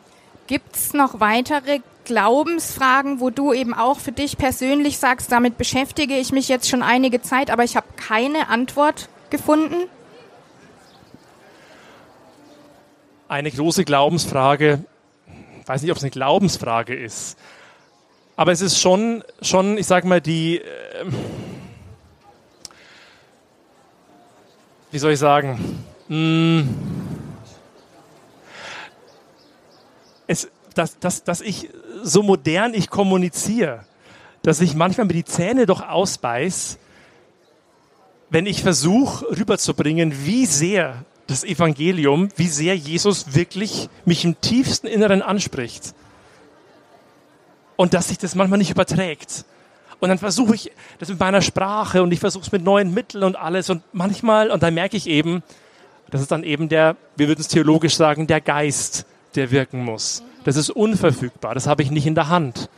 Gibt 0.47 0.77
es 0.77 0.95
noch 0.95 1.21
weitere 1.21 1.81
Glaubensfragen, 2.07 3.21
wo 3.21 3.29
du 3.29 3.53
eben 3.53 3.75
auch 3.75 3.99
für 3.99 4.13
dich 4.13 4.39
persönlich 4.39 4.97
sagst, 4.97 5.31
damit 5.31 5.59
beschäftige 5.59 6.17
ich 6.17 6.33
mich 6.33 6.49
jetzt 6.49 6.69
schon 6.69 6.83
einige 6.83 7.21
Zeit, 7.21 7.51
aber 7.51 7.65
ich 7.65 7.77
habe 7.77 7.87
keine 7.97 8.49
Antwort 8.49 9.11
gefunden? 9.29 9.89
Eine 13.29 13.51
große 13.51 13.85
Glaubensfrage, 13.85 14.85
ich 15.61 15.69
weiß 15.69 15.83
nicht, 15.83 15.91
ob 15.91 15.99
es 15.99 16.05
eine 16.05 16.13
Glaubensfrage 16.13 16.95
ist, 16.95 17.37
aber 18.37 18.53
es 18.53 18.61
ist 18.61 18.79
schon, 18.81 19.25
schon 19.43 19.77
ich 19.77 19.87
sage 19.87 20.07
mal, 20.07 20.21
die, 20.21 20.59
äh, 20.59 21.05
wie 24.93 24.99
soll 24.99 25.13
ich 25.13 25.19
sagen, 25.19 25.85
mh, 26.09 26.17
hm, 26.17 26.75
es, 30.29 30.49
dass, 30.75 30.99
dass, 30.99 31.25
dass 31.25 31.41
ich 31.41 31.71
so 32.03 32.23
modern 32.23 32.75
ich 32.75 32.91
kommuniziere, 32.91 33.85
dass 34.43 34.61
ich 34.61 34.75
manchmal 34.75 35.07
mir 35.07 35.15
die 35.15 35.25
Zähne 35.25 35.67
doch 35.67 35.87
ausbeiß, 35.87 36.79
wenn 38.31 38.47
ich 38.47 38.63
versuche 38.63 39.27
rüberzubringen, 39.37 40.25
wie 40.25 40.47
sehr 40.47 41.05
das 41.27 41.45
Evangelium, 41.45 42.29
wie 42.37 42.49
sehr 42.49 42.77
Jesus 42.77 43.35
wirklich 43.35 43.89
mich 44.05 44.25
im 44.25 44.41
tiefsten 44.41 44.87
Inneren 44.87 45.23
anspricht. 45.23 45.95
Und 47.77 47.95
dass 47.95 48.09
sich 48.09 48.19
das 48.19 48.35
manchmal 48.35 48.59
nicht 48.59 48.71
überträgt. 48.71 49.45
Und 49.99 50.09
dann 50.09 50.19
versuche 50.19 50.55
ich 50.55 50.71
das 50.99 51.09
mit 51.09 51.19
meiner 51.19 51.43
Sprache 51.43 52.03
und 52.03 52.13
ich 52.13 52.21
versuche 52.21 52.45
es 52.45 52.53
mit 52.53 52.63
neuen 52.63 52.93
Mitteln 52.93 53.25
und 53.25 53.37
alles. 53.37 53.71
Und 53.71 53.83
manchmal, 53.93 54.51
und 54.51 54.63
dann 54.63 54.75
merke 54.75 54.97
ich 54.97 55.09
eben, 55.09 55.43
das 56.11 56.21
ist 56.21 56.31
dann 56.31 56.45
eben 56.45 56.69
der, 56.69 56.97
wir 57.17 57.29
würden 57.29 57.41
es 57.41 57.49
theologisch 57.49 57.97
sagen, 57.97 58.27
der 58.27 58.41
Geist, 58.41 59.07
der 59.35 59.51
wirken 59.51 59.85
muss. 59.85 60.23
Das 60.47 60.55
ist 60.55 60.71
unverfügbar, 60.71 61.55
das 61.55 61.67
habe 61.67 61.83
ich 61.83 61.91
nicht 61.91 62.07
in 62.07 62.15
der 62.15 62.29
Hand. 62.29 62.71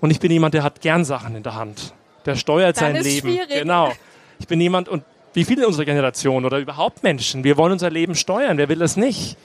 Und 0.00 0.10
ich 0.10 0.18
bin 0.18 0.32
jemand, 0.32 0.54
der 0.54 0.62
hat 0.62 0.80
gern 0.80 1.04
Sachen 1.04 1.36
in 1.36 1.42
der 1.42 1.54
Hand. 1.54 1.92
Der 2.24 2.36
steuert 2.36 2.80
dann 2.80 2.94
sein 2.94 3.04
Leben. 3.04 3.28
Schwierig. 3.28 3.50
Genau. 3.50 3.92
Ich 4.38 4.46
bin 4.46 4.58
jemand, 4.62 4.88
und 4.88 5.04
wie 5.34 5.44
viele 5.44 5.60
in 5.60 5.66
unserer 5.66 5.84
Generation 5.84 6.46
oder 6.46 6.58
überhaupt 6.58 7.02
Menschen, 7.02 7.44
wir 7.44 7.58
wollen 7.58 7.72
unser 7.72 7.90
Leben 7.90 8.14
steuern, 8.14 8.56
wer 8.56 8.70
will 8.70 8.78
das 8.78 8.96
nicht? 8.96 9.36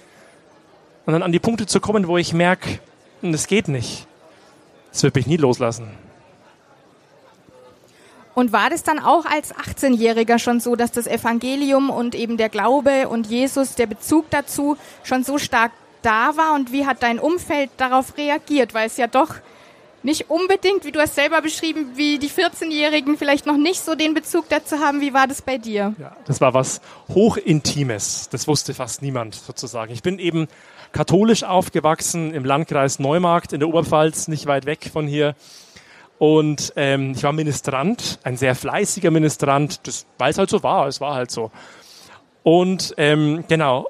Und 1.05 1.12
dann 1.12 1.24
an 1.24 1.33
die 1.33 1.39
Punkte 1.39 1.65
zu 1.65 1.81
kommen, 1.81 2.07
wo 2.07 2.17
ich 2.17 2.31
merke, 2.31 2.79
das 3.21 3.47
geht 3.47 3.67
nicht. 3.67 4.07
Das 4.93 5.03
wird 5.03 5.15
mich 5.15 5.27
nie 5.27 5.38
loslassen. 5.38 5.89
Und 8.33 8.53
war 8.53 8.69
das 8.69 8.83
dann 8.83 9.00
auch 9.00 9.25
als 9.25 9.53
18-Jähriger 9.53 10.39
schon 10.39 10.62
so, 10.62 10.77
dass 10.77 10.93
das 10.93 11.05
Evangelium 11.05 11.89
und 11.89 12.15
eben 12.15 12.38
der 12.38 12.47
Glaube 12.47 13.09
und 13.09 13.27
Jesus, 13.27 13.75
der 13.75 13.88
Bezug 13.88 14.29
dazu 14.29 14.77
schon 15.03 15.25
so 15.25 15.38
stark 15.38 15.74
da 16.07 16.37
war 16.37 16.55
und 16.55 16.71
wie 16.71 16.85
hat 16.85 17.03
dein 17.03 17.19
Umfeld 17.19 17.69
darauf 17.75 18.17
reagiert? 18.17 18.73
Weil 18.73 18.87
es 18.87 18.95
ja 18.95 19.07
doch 19.07 19.35
nicht 20.03 20.29
unbedingt, 20.29 20.85
wie 20.85 20.93
du 20.93 21.01
hast 21.01 21.15
selber 21.15 21.41
beschrieben, 21.41 21.91
wie 21.95 22.17
die 22.17 22.29
14-Jährigen 22.29 23.17
vielleicht 23.17 23.45
noch 23.45 23.57
nicht 23.57 23.83
so 23.83 23.93
den 23.93 24.13
Bezug 24.13 24.47
dazu 24.47 24.79
haben. 24.79 25.01
Wie 25.01 25.13
war 25.13 25.27
das 25.27 25.41
bei 25.41 25.57
dir? 25.57 25.93
Ja, 25.99 26.15
das 26.25 26.39
war 26.39 26.53
was 26.53 26.79
hochintimes. 27.09 28.29
Das 28.29 28.47
wusste 28.47 28.73
fast 28.73 29.01
niemand 29.01 29.35
sozusagen. 29.35 29.91
Ich 29.91 30.01
bin 30.01 30.17
eben 30.17 30.47
katholisch 30.93 31.43
aufgewachsen 31.43 32.33
im 32.33 32.45
Landkreis 32.45 32.99
Neumarkt 32.99 33.51
in 33.51 33.60
der 33.60 33.67
Oberpfalz, 33.67 34.29
nicht 34.29 34.45
weit 34.45 34.65
weg 34.65 34.89
von 34.91 35.08
hier. 35.08 35.36
Und 36.19 36.71
ähm, 36.77 37.12
ich 37.12 37.23
war 37.23 37.34
Ministrant, 37.34 38.19
ein 38.23 38.38
sehr 38.38 38.55
fleißiger 38.55 39.12
Ministrant, 39.12 39.82
weil 40.17 40.32
es 40.32 40.38
halt 40.38 40.49
so 40.49 40.63
war, 40.63 40.88
es 40.88 41.01
war 41.01 41.15
halt 41.15 41.32
so. 41.32 41.51
Und 42.43 42.93
ähm, 42.95 43.43
genau, 43.49 43.88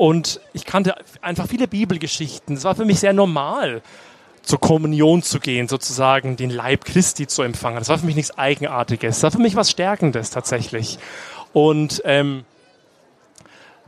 und 0.00 0.40
ich 0.54 0.64
kannte 0.64 0.94
einfach 1.20 1.46
viele 1.46 1.68
Bibelgeschichten. 1.68 2.56
Es 2.56 2.64
war 2.64 2.74
für 2.74 2.86
mich 2.86 3.00
sehr 3.00 3.12
normal, 3.12 3.82
zur 4.40 4.58
Kommunion 4.58 5.22
zu 5.22 5.40
gehen, 5.40 5.68
sozusagen 5.68 6.36
den 6.36 6.48
Leib 6.48 6.86
Christi 6.86 7.26
zu 7.26 7.42
empfangen. 7.42 7.76
Das 7.80 7.90
war 7.90 7.98
für 7.98 8.06
mich 8.06 8.16
nichts 8.16 8.38
Eigenartiges. 8.38 9.16
Das 9.16 9.24
war 9.24 9.30
für 9.32 9.42
mich 9.42 9.56
was 9.56 9.70
Stärkendes 9.70 10.30
tatsächlich. 10.30 10.98
Und 11.52 12.00
ähm, 12.06 12.46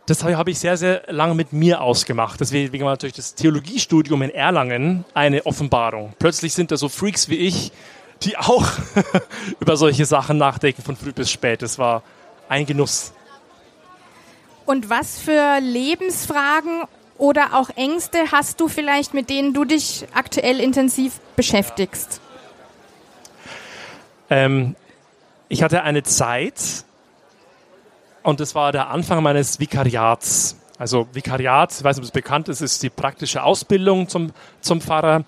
das 0.05 0.23
habe 0.23 0.51
ich 0.51 0.59
sehr, 0.59 0.77
sehr 0.77 1.05
lange 1.09 1.35
mit 1.35 1.55
mir 1.55 1.81
ausgemacht. 1.81 2.39
Deswegen 2.41 2.79
war 2.81 2.91
natürlich 2.91 3.17
das 3.17 3.35
Theologiestudium 3.35 4.21
in 4.21 4.31
Erlangen 4.35 5.07
eine 5.15 5.47
Offenbarung. 5.47 6.13
Plötzlich 6.19 6.53
sind 6.53 6.73
da 6.73 6.77
so 6.77 6.91
Freaks 6.91 7.31
wie 7.31 7.37
ich, 7.37 7.73
die 8.21 8.37
auch 8.37 8.67
über 9.61 9.79
solche 9.79 10.05
Sachen 10.05 10.37
nachdenken 10.37 10.83
von 10.83 10.95
früh 10.95 11.13
bis 11.13 11.31
spät. 11.31 11.63
Das 11.63 11.79
war 11.79 12.03
ein 12.51 12.67
Genuss. 12.67 13.15
Und 14.67 14.91
was 14.91 15.19
für 15.19 15.59
Lebensfragen 15.61 16.83
oder 17.19 17.55
auch 17.55 17.71
Ängste 17.77 18.33
hast 18.33 18.61
du 18.61 18.69
vielleicht, 18.69 19.15
mit 19.15 19.31
denen 19.31 19.55
du 19.55 19.65
dich 19.65 20.07
aktuell 20.15 20.61
intensiv 20.61 21.21
beschäftigst? 21.37 22.21
Ähm, 24.31 24.77
ich 25.49 25.63
hatte 25.63 25.83
eine 25.83 26.03
Zeit, 26.03 26.85
und 28.23 28.41
das 28.41 28.55
war 28.55 28.73
der 28.73 28.89
Anfang 28.89 29.23
meines 29.23 29.59
Vikariats. 29.61 30.57
Also 30.79 31.07
Vikariat, 31.13 31.73
ich 31.73 31.85
weiß 31.85 31.97
nicht, 31.97 32.03
ob 32.03 32.07
es 32.07 32.13
bekannt 32.13 32.49
ist, 32.49 32.61
ist 32.61 32.83
die 32.83 32.91
praktische 32.91 33.43
Ausbildung 33.43 34.09
zum, 34.09 34.33
zum 34.61 34.81
Pfarrer. 34.81 35.25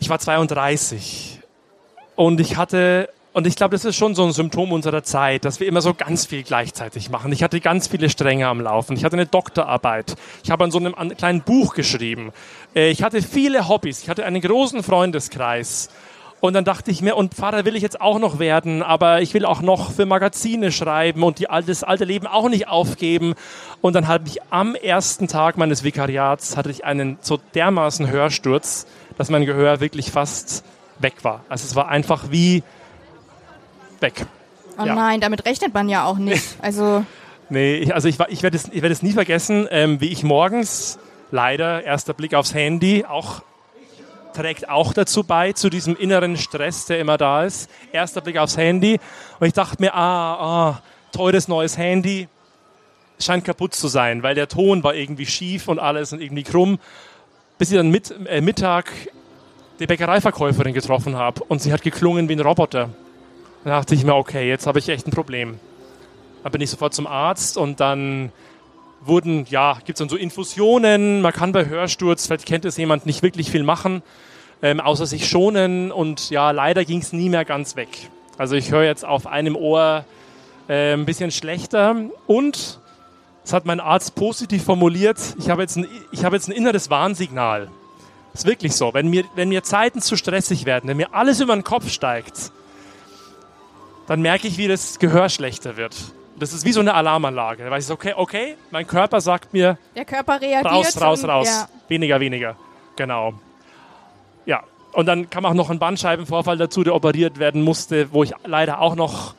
Ich 0.00 0.08
war 0.08 0.18
32 0.18 1.40
und 2.16 2.40
ich 2.40 2.56
hatte 2.56 3.08
und 3.34 3.48
ich 3.48 3.56
glaube, 3.56 3.72
das 3.72 3.84
ist 3.84 3.96
schon 3.96 4.14
so 4.14 4.24
ein 4.24 4.32
Symptom 4.32 4.70
unserer 4.70 5.02
Zeit, 5.02 5.44
dass 5.44 5.58
wir 5.58 5.66
immer 5.66 5.80
so 5.80 5.92
ganz 5.92 6.24
viel 6.24 6.44
gleichzeitig 6.44 7.10
machen. 7.10 7.32
Ich 7.32 7.42
hatte 7.42 7.60
ganz 7.60 7.88
viele 7.88 8.08
Stränge 8.08 8.46
am 8.46 8.60
Laufen. 8.60 8.96
Ich 8.96 9.04
hatte 9.04 9.16
eine 9.16 9.26
Doktorarbeit. 9.26 10.14
Ich 10.44 10.52
habe 10.52 10.62
an 10.62 10.70
so 10.70 10.78
einem 10.78 10.94
kleinen 11.16 11.42
Buch 11.42 11.74
geschrieben. 11.74 12.30
Äh, 12.76 12.90
ich 12.90 13.02
hatte 13.02 13.22
viele 13.22 13.68
Hobbys. 13.68 14.04
Ich 14.04 14.08
hatte 14.08 14.24
einen 14.24 14.40
großen 14.40 14.84
Freundeskreis. 14.84 15.90
Und 16.38 16.52
dann 16.52 16.64
dachte 16.64 16.92
ich 16.92 17.02
mir, 17.02 17.16
und 17.16 17.34
Pfarrer 17.34 17.64
will 17.64 17.74
ich 17.74 17.82
jetzt 17.82 18.00
auch 18.00 18.20
noch 18.20 18.38
werden, 18.38 18.84
aber 18.84 19.20
ich 19.20 19.34
will 19.34 19.46
auch 19.46 19.62
noch 19.62 19.90
für 19.90 20.06
Magazine 20.06 20.70
schreiben 20.70 21.24
und 21.24 21.40
die, 21.40 21.48
das 21.66 21.82
alte 21.82 22.04
Leben 22.04 22.28
auch 22.28 22.48
nicht 22.48 22.68
aufgeben. 22.68 23.34
Und 23.80 23.96
dann 23.96 24.06
hatte 24.06 24.26
ich 24.28 24.42
am 24.50 24.76
ersten 24.76 25.26
Tag 25.26 25.56
meines 25.56 25.82
Vikariats 25.82 26.56
hatte 26.56 26.70
ich 26.70 26.84
einen 26.84 27.18
so 27.20 27.40
dermaßen 27.56 28.08
Hörsturz, 28.08 28.86
dass 29.18 29.28
mein 29.28 29.44
Gehör 29.44 29.80
wirklich 29.80 30.12
fast 30.12 30.64
weg 31.00 31.24
war. 31.24 31.44
Also 31.48 31.64
es 31.66 31.74
war 31.74 31.88
einfach 31.88 32.30
wie, 32.30 32.62
weg. 34.04 34.26
Oh 34.78 34.84
ja. 34.84 34.94
nein, 34.94 35.20
damit 35.20 35.44
rechnet 35.46 35.74
man 35.74 35.88
ja 35.88 36.04
auch 36.04 36.18
nicht. 36.18 36.44
Also 36.62 37.04
nee, 37.48 37.76
ich, 37.76 37.94
also 37.94 38.08
ich, 38.08 38.18
ich 38.28 38.42
werde 38.42 38.56
es, 38.56 38.70
werd 38.72 38.92
es 38.92 39.02
nie 39.02 39.12
vergessen, 39.12 39.66
ähm, 39.70 40.00
wie 40.00 40.08
ich 40.08 40.22
morgens 40.22 40.98
leider 41.30 41.82
erster 41.82 42.14
Blick 42.14 42.34
aufs 42.34 42.54
Handy 42.54 43.04
auch 43.04 43.42
trägt 44.34 44.68
auch 44.68 44.92
dazu 44.92 45.22
bei, 45.22 45.52
zu 45.52 45.70
diesem 45.70 45.96
inneren 45.96 46.36
Stress, 46.36 46.86
der 46.86 46.98
immer 46.98 47.16
da 47.16 47.44
ist. 47.44 47.70
Erster 47.92 48.20
Blick 48.20 48.36
aufs 48.36 48.56
Handy 48.56 48.98
und 49.38 49.46
ich 49.46 49.52
dachte 49.52 49.76
mir, 49.80 49.94
ah, 49.94 50.34
ah, 50.34 50.82
teures 51.12 51.48
neues 51.48 51.78
Handy, 51.78 52.28
scheint 53.20 53.44
kaputt 53.44 53.74
zu 53.74 53.88
sein, 53.88 54.22
weil 54.22 54.34
der 54.34 54.48
Ton 54.48 54.82
war 54.82 54.94
irgendwie 54.94 55.26
schief 55.26 55.68
und 55.68 55.78
alles 55.78 56.12
und 56.12 56.20
irgendwie 56.20 56.42
krumm. 56.42 56.78
Bis 57.58 57.70
ich 57.70 57.76
dann 57.76 57.90
mit, 57.90 58.12
äh, 58.26 58.40
Mittag 58.40 58.90
die 59.78 59.86
Bäckereiverkäuferin 59.86 60.74
getroffen 60.74 61.16
habe 61.16 61.42
und 61.44 61.62
sie 61.62 61.72
hat 61.72 61.82
geklungen 61.82 62.28
wie 62.28 62.34
ein 62.34 62.40
Roboter. 62.40 62.90
Da 63.64 63.70
dachte 63.70 63.94
ich 63.94 64.04
mir, 64.04 64.14
okay, 64.14 64.46
jetzt 64.46 64.66
habe 64.66 64.78
ich 64.78 64.88
echt 64.90 65.06
ein 65.06 65.10
Problem. 65.10 65.58
Dann 66.42 66.52
bin 66.52 66.60
ich 66.60 66.68
sofort 66.68 66.92
zum 66.92 67.06
Arzt 67.06 67.56
und 67.56 67.80
dann 67.80 68.30
wurden, 69.00 69.46
ja, 69.48 69.78
gibt 69.86 69.96
es 69.96 69.98
dann 70.00 70.10
so 70.10 70.16
Infusionen. 70.16 71.22
Man 71.22 71.32
kann 71.32 71.52
bei 71.52 71.66
Hörsturz, 71.66 72.26
vielleicht 72.26 72.44
kennt 72.44 72.66
es 72.66 72.76
jemand, 72.76 73.06
nicht 73.06 73.22
wirklich 73.22 73.50
viel 73.50 73.62
machen, 73.62 74.02
ähm, 74.62 74.80
außer 74.80 75.06
sich 75.06 75.28
schonen. 75.28 75.90
Und 75.90 76.28
ja, 76.28 76.50
leider 76.50 76.84
ging 76.84 77.00
es 77.00 77.14
nie 77.14 77.30
mehr 77.30 77.46
ganz 77.46 77.74
weg. 77.74 77.88
Also 78.36 78.54
ich 78.54 78.70
höre 78.70 78.84
jetzt 78.84 79.04
auf 79.04 79.26
einem 79.26 79.56
Ohr 79.56 80.04
äh, 80.68 80.92
ein 80.92 81.06
bisschen 81.06 81.30
schlechter. 81.30 81.96
Und, 82.26 82.80
das 83.44 83.54
hat 83.54 83.64
mein 83.64 83.80
Arzt 83.80 84.14
positiv 84.14 84.64
formuliert, 84.64 85.18
ich 85.38 85.48
habe 85.48 85.62
jetzt, 85.62 85.76
ein, 85.76 85.86
ich 86.12 86.24
habe 86.24 86.36
jetzt 86.36 86.48
ein 86.48 86.52
inneres 86.52 86.90
Warnsignal. 86.90 87.68
Das 88.32 88.42
ist 88.42 88.46
wirklich 88.46 88.74
so. 88.74 88.92
Wenn 88.92 89.08
mir, 89.08 89.24
wenn 89.36 89.48
mir 89.48 89.62
Zeiten 89.62 90.02
zu 90.02 90.16
stressig 90.16 90.66
werden, 90.66 90.88
wenn 90.88 90.98
mir 90.98 91.14
alles 91.14 91.40
über 91.40 91.54
den 91.54 91.64
Kopf 91.64 91.88
steigt, 91.88 92.52
dann 94.06 94.20
merke 94.20 94.48
ich, 94.48 94.58
wie 94.58 94.68
das 94.68 94.98
Gehör 94.98 95.28
schlechter 95.28 95.76
wird. 95.76 95.96
Das 96.38 96.52
ist 96.52 96.64
wie 96.64 96.72
so 96.72 96.80
eine 96.80 96.94
Alarmanlage. 96.94 97.64
Da 97.64 97.70
weiß 97.70 97.86
ich, 97.86 97.92
okay, 97.92 98.14
okay, 98.16 98.56
mein 98.70 98.86
Körper 98.86 99.20
sagt 99.20 99.52
mir, 99.52 99.78
der 99.94 100.04
Körper 100.04 100.40
reagiert. 100.40 100.72
Raus, 100.72 101.00
raus, 101.00 101.24
raus. 101.24 101.46
Ja. 101.46 101.68
Weniger, 101.88 102.18
weniger. 102.20 102.56
Genau. 102.96 103.34
Ja. 104.44 104.62
Und 104.92 105.06
dann 105.06 105.30
kam 105.30 105.44
auch 105.44 105.54
noch 105.54 105.70
ein 105.70 105.78
Bandscheibenvorfall 105.78 106.56
dazu, 106.56 106.84
der 106.84 106.94
operiert 106.94 107.38
werden 107.38 107.62
musste, 107.62 108.12
wo 108.12 108.22
ich 108.22 108.32
leider 108.44 108.80
auch 108.80 108.94
noch 108.96 109.34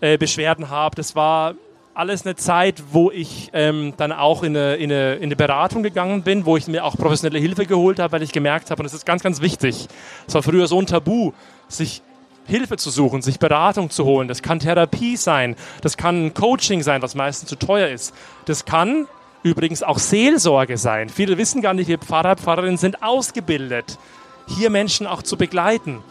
äh, 0.00 0.16
Beschwerden 0.16 0.70
habe. 0.70 0.96
Das 0.96 1.16
war 1.16 1.54
alles 1.94 2.24
eine 2.24 2.36
Zeit, 2.36 2.82
wo 2.92 3.10
ich 3.10 3.50
ähm, 3.52 3.94
dann 3.96 4.12
auch 4.12 4.44
in 4.44 4.56
eine, 4.56 4.76
in, 4.76 4.92
eine, 4.92 5.14
in 5.16 5.24
eine 5.24 5.36
Beratung 5.36 5.82
gegangen 5.82 6.22
bin, 6.22 6.46
wo 6.46 6.56
ich 6.56 6.68
mir 6.68 6.84
auch 6.84 6.96
professionelle 6.96 7.40
Hilfe 7.40 7.66
geholt 7.66 7.98
habe, 7.98 8.12
weil 8.12 8.22
ich 8.22 8.30
gemerkt 8.30 8.70
habe, 8.70 8.80
und 8.80 8.84
das 8.84 8.94
ist 8.94 9.04
ganz, 9.04 9.24
ganz 9.24 9.40
wichtig, 9.40 9.88
es 10.26 10.34
war 10.34 10.44
früher 10.44 10.68
so 10.68 10.80
ein 10.80 10.86
Tabu, 10.86 11.32
sich 11.66 12.02
Hilfe 12.48 12.76
zu 12.76 12.90
suchen, 12.90 13.22
sich 13.22 13.38
Beratung 13.38 13.90
zu 13.90 14.04
holen. 14.04 14.26
Das 14.26 14.42
kann 14.42 14.58
Therapie 14.58 15.16
sein, 15.16 15.54
das 15.82 15.96
kann 15.96 16.34
Coaching 16.34 16.82
sein, 16.82 17.02
was 17.02 17.14
meistens 17.14 17.48
zu 17.48 17.56
teuer 17.56 17.88
ist. 17.88 18.14
Das 18.46 18.64
kann 18.64 19.06
übrigens 19.42 19.82
auch 19.82 19.98
Seelsorge 19.98 20.76
sein. 20.76 21.08
Viele 21.08 21.38
wissen 21.38 21.62
gar 21.62 21.74
nicht, 21.74 21.88
wir 21.88 21.98
Pfarrer, 21.98 22.36
Pfarrerinnen 22.36 22.78
sind 22.78 23.02
ausgebildet, 23.02 23.98
hier 24.46 24.70
Menschen 24.70 25.06
auch 25.06 25.22
zu 25.22 25.36
begleiten. 25.36 26.02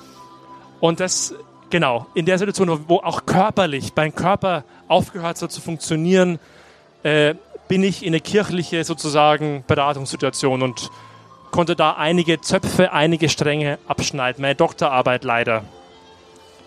Und 0.80 1.00
das 1.00 1.34
genau, 1.70 2.08
in 2.14 2.26
der 2.26 2.38
Situation, 2.38 2.86
wo 2.88 2.98
auch 2.98 3.26
körperlich 3.26 3.92
mein 3.96 4.14
Körper 4.14 4.64
aufgehört 4.88 5.42
hat 5.42 5.52
zu 5.52 5.62
funktionieren, 5.62 6.40
äh, 7.04 7.36
bin 7.68 7.84
ich 7.84 8.04
in 8.04 8.10
eine 8.10 8.22
kirchliche 8.22 8.84
sozusagen 8.84 9.64
Beratungssituation 9.68 10.62
und 10.62 10.90
konnte 11.52 11.76
da 11.76 11.94
einige 11.94 12.40
Zöpfe, 12.42 12.92
einige 12.92 13.30
Stränge 13.30 13.80
abschneiden. 13.88 14.42
Meine 14.42 14.56
Doktorarbeit 14.56 15.24
leider 15.24 15.64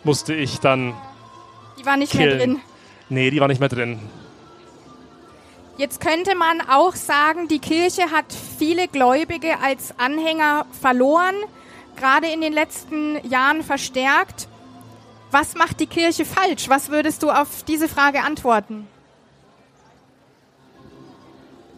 musste 0.04 0.34
ich 0.34 0.60
dann. 0.60 0.94
Die 1.78 1.86
war 1.86 1.96
nicht 1.96 2.12
killen. 2.12 2.28
mehr 2.28 2.38
drin. 2.38 2.60
Nee, 3.08 3.30
die 3.30 3.40
war 3.40 3.48
nicht 3.48 3.60
mehr 3.60 3.68
drin. 3.68 3.98
Jetzt 5.76 6.00
könnte 6.00 6.34
man 6.34 6.60
auch 6.60 6.94
sagen, 6.94 7.48
die 7.48 7.58
Kirche 7.58 8.10
hat 8.10 8.26
viele 8.58 8.86
Gläubige 8.86 9.58
als 9.60 9.94
Anhänger 9.98 10.66
verloren, 10.78 11.34
gerade 11.96 12.26
in 12.26 12.42
den 12.42 12.52
letzten 12.52 13.26
Jahren 13.26 13.62
verstärkt. 13.62 14.46
Was 15.30 15.54
macht 15.54 15.80
die 15.80 15.86
Kirche 15.86 16.24
falsch? 16.24 16.68
Was 16.68 16.90
würdest 16.90 17.22
du 17.22 17.30
auf 17.30 17.62
diese 17.66 17.88
Frage 17.88 18.22
antworten? 18.22 18.86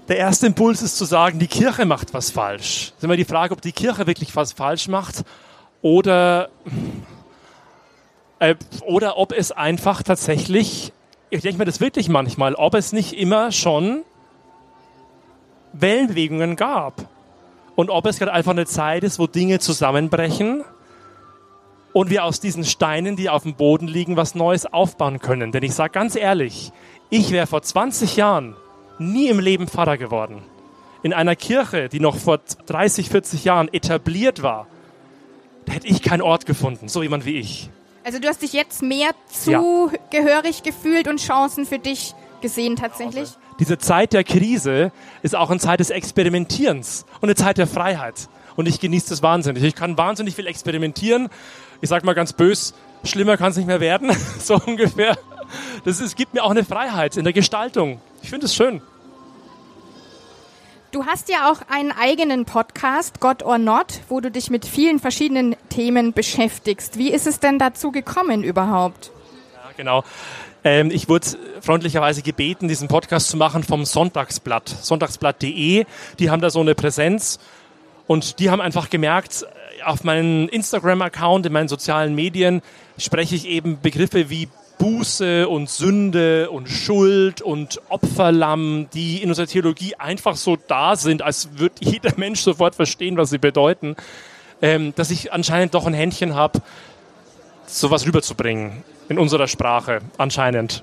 Der 0.09 0.17
erste 0.17 0.47
Impuls 0.47 0.83
ist 0.83 0.99
zu 0.99 1.05
sagen, 1.05 1.39
die 1.39 1.47
Kirche 1.47 1.85
macht 1.87 2.13
was 2.13 2.31
falsch. 2.31 2.89
Das 2.89 2.99
ist 2.99 3.05
immer 3.05 3.17
die 3.17 3.25
Frage, 3.25 3.55
ob 3.55 3.63
die 3.63 3.73
Kirche 3.73 4.07
wirklich 4.07 4.35
was 4.35 4.53
falsch 4.53 4.89
macht 4.89 5.23
oder, 5.81 6.49
oder 8.85 9.19
ob 9.19 9.33
es 9.33 9.53
einfach 9.53 10.03
tatsächlich, 10.03 10.93
ich 11.31 11.43
denke 11.43 11.59
mir 11.59 11.65
das 11.65 11.81
wirklich 11.81 12.09
manchmal, 12.09 12.55
ob 12.55 12.75
es 12.75 12.93
nicht 12.93 13.13
immer 13.13 13.53
schon 13.53 14.03
Wellenbewegungen 15.73 16.57
gab. 16.57 17.09
Und 17.75 17.89
ob 17.89 18.05
es 18.07 18.19
gerade 18.19 18.33
einfach 18.33 18.51
eine 18.51 18.67
Zeit 18.67 19.03
ist, 19.03 19.19
wo 19.19 19.27
Dinge 19.27 19.59
zusammenbrechen 19.59 20.63
und 21.95 22.11
wir 22.11 22.25
aus 22.25 22.41
diesen 22.41 22.65
Steinen, 22.65 23.17
die 23.17 23.31
auf 23.31 23.45
dem 23.45 23.55
Boden 23.55 23.89
liegen, 23.89 24.17
was 24.17 24.35
Neues 24.35 24.67
aufbauen 24.67 25.21
können. 25.21 25.53
Denn 25.53 25.63
ich 25.63 25.75
sage 25.75 25.93
ganz 25.93 26.15
ehrlich, 26.15 26.71
ich 27.09 27.31
wäre 27.31 27.47
vor 27.47 27.63
20 27.63 28.17
Jahren 28.17 28.57
nie 28.99 29.29
im 29.29 29.41
Leben 29.41 29.69
Pfarrer 29.69 29.97
geworden. 29.97 30.43
In 31.03 31.13
einer 31.13 31.35
Kirche, 31.35 31.89
die 31.89 32.01
noch 32.01 32.17
vor 32.17 32.41
30, 32.67 33.09
40 33.09 33.45
Jahren 33.45 33.73
etabliert 33.73 34.43
war, 34.43 34.67
da 35.65 35.73
hätte 35.73 35.89
ich 35.89 36.03
keinen 36.03 36.23
Ort 36.23 36.47
gefunden, 36.47 36.89
so 36.89 37.03
jemand 37.03 37.25
wie 37.25 37.39
ich. 37.39 37.71
Also 38.05 38.19
du 38.19 38.29
hast 38.29 38.43
dich 38.43 38.53
jetzt 38.53 38.83
mehr 38.83 39.11
zugehörig 39.29 40.59
ja. 40.59 40.65
gefühlt 40.65 41.09
und 41.09 41.21
Chancen 41.21 41.67
für 41.67 41.79
dich 41.79 42.15
gesehen 42.41 42.77
tatsächlich? 42.77 43.21
Also, 43.21 43.37
diese 43.59 43.79
Zeit 43.79 44.13
der 44.13 44.25
Krise 44.25 44.91
ist 45.23 45.37
auch 45.37 45.51
eine 45.51 45.61
Zeit 45.61 45.81
des 45.81 45.91
Experimentierens 45.91 47.05
und 47.21 47.29
eine 47.29 47.37
Zeit 47.37 47.59
der 47.59 47.67
Freiheit. 47.67 48.29
Und 48.57 48.67
ich 48.67 48.81
genieße 48.81 49.09
das 49.09 49.23
wahnsinnig. 49.23 49.63
Ich 49.63 49.75
kann 49.75 49.97
wahnsinnig 49.97 50.35
viel 50.35 50.47
experimentieren 50.47 51.31
ich 51.83 51.89
sag 51.89 52.05
mal 52.05 52.15
ganz 52.15 52.33
bös, 52.33 52.73
schlimmer 53.05 53.37
kann 53.37 53.51
es 53.51 53.57
nicht 53.59 53.67
mehr 53.67 53.81
werden, 53.81 54.11
so 54.39 54.59
ungefähr. 54.65 55.19
Das 55.85 56.01
ist, 56.01 56.17
gibt 56.17 56.33
mir 56.33 56.43
auch 56.43 56.51
eine 56.51 56.65
Freiheit 56.65 57.19
in 57.19 57.25
der 57.25 57.35
Gestaltung. 57.35 58.01
Ich 58.23 58.31
finde 58.31 58.47
es 58.47 58.55
schön. 58.55 58.81
Du 60.93 61.07
hast 61.07 61.31
ja 61.31 61.51
auch 61.51 61.63
einen 61.71 61.91
eigenen 61.91 62.45
Podcast, 62.45 63.19
God 63.19 63.43
or 63.43 63.57
Not, 63.57 64.01
wo 64.11 64.21
du 64.21 64.31
dich 64.31 64.51
mit 64.51 64.67
vielen 64.67 64.99
verschiedenen 64.99 65.57
Themen 65.71 66.13
beschäftigst. 66.13 66.99
Wie 66.99 67.11
ist 67.11 67.27
es 67.27 67.41
denn 67.41 67.59
dazu 67.59 67.93
gekommen 67.93 68.45
überhaupt? 68.45 69.11
Ja, 69.55 69.71
genau. 69.75 70.05
Ähm, 70.65 70.91
ich 70.91 71.09
wurde 71.09 71.29
freundlicherweise 71.63 72.21
gebeten, 72.21 72.69
diesen 72.69 72.89
Podcast 72.89 73.31
zu 73.31 73.39
machen 73.39 73.63
vom 73.63 73.87
Sonntagsblatt, 73.87 74.69
sonntagsblatt.de. 74.69 75.87
Die 76.19 76.31
haben 76.31 76.43
da 76.43 76.51
so 76.51 76.61
eine 76.61 76.75
Präsenz 76.75 77.41
und 78.07 78.39
die 78.39 78.51
haben 78.51 78.61
einfach 78.61 78.91
gemerkt, 78.91 79.47
auf 79.87 80.05
meinem 80.05 80.47
Instagram-Account, 80.49 81.47
in 81.47 81.55
meinen 81.55 81.69
sozialen 81.69 82.15
Medien 82.15 82.61
spreche 82.99 83.35
ich 83.35 83.49
eben 83.49 83.81
Begriffe 83.81 84.29
wie 84.29 84.51
Buße 84.83 85.49
und 85.49 85.71
Sünde 85.71 86.51
und 86.51 86.69
Schuld 86.69 87.41
und 87.41 87.81
Opferlamm, 87.89 88.89
die 88.93 89.23
in 89.23 89.29
unserer 89.29 89.47
Theologie 89.47 89.95
einfach 89.95 90.35
so 90.35 90.57
da 90.57 90.97
sind, 90.97 91.23
als 91.23 91.51
würde 91.57 91.77
jeder 91.79 92.15
Mensch 92.17 92.41
sofort 92.41 92.75
verstehen, 92.75 93.17
was 93.17 93.31
sie 93.31 93.39
bedeuten, 93.39 93.95
ähm, 94.61 94.93
dass 94.97 95.13
ich 95.13 95.33
anscheinend 95.33 95.75
doch 95.75 95.87
ein 95.87 95.95
Händchen 95.95 96.35
habe, 96.35 96.63
sowas 97.65 98.05
rüberzubringen 98.07 98.83
in 99.09 99.21
unserer 99.21 99.47
Sprache, 99.47 100.01
anscheinend. 100.19 100.83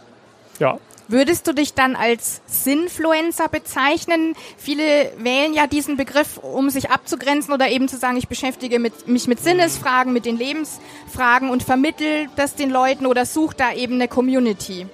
Ja. 0.60 0.78
Würdest 1.10 1.48
du 1.48 1.54
dich 1.54 1.74
dann 1.74 1.96
als 1.96 2.40
Sinfluencer 2.46 3.48
bezeichnen? 3.48 4.36
Viele 4.58 5.12
wählen 5.18 5.56
ja 5.56 5.66
diesen 5.66 5.98
Begriff, 5.98 6.38
um 6.38 6.70
sich 6.70 6.92
abzugrenzen 6.92 7.52
oder 7.52 7.68
eben 7.68 7.88
zu 7.88 7.98
sagen, 7.98 8.16
ich 8.16 8.28
beschäftige 8.28 8.78
mit, 8.78 9.08
mich 9.08 9.28
mit 9.28 9.40
Sinnesfragen, 9.40 10.14
mit 10.14 10.26
den 10.26 10.38
Lebensfragen 10.38 11.50
und 11.50 11.64
vermittel 11.64 12.28
das 12.36 12.54
den 12.54 12.70
Leuten 12.70 13.08
oder 13.08 13.26
suche 13.26 13.56
da 13.58 13.74
eben 13.74 13.96
eine 13.96 14.08
Community. 14.08 14.86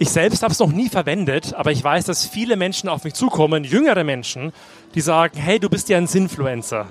Ich 0.00 0.10
selbst 0.10 0.42
habe 0.42 0.52
es 0.52 0.58
noch 0.58 0.72
nie 0.72 0.88
verwendet, 0.88 1.54
aber 1.54 1.70
ich 1.70 1.84
weiß, 1.84 2.06
dass 2.06 2.26
viele 2.26 2.56
Menschen 2.56 2.88
auf 2.88 3.04
mich 3.04 3.14
zukommen, 3.14 3.62
jüngere 3.62 4.02
Menschen, 4.02 4.52
die 4.96 5.02
sagen, 5.02 5.38
hey, 5.38 5.60
du 5.60 5.68
bist 5.68 5.88
ja 5.88 5.98
ein 5.98 6.08
Sinfluencer 6.08 6.88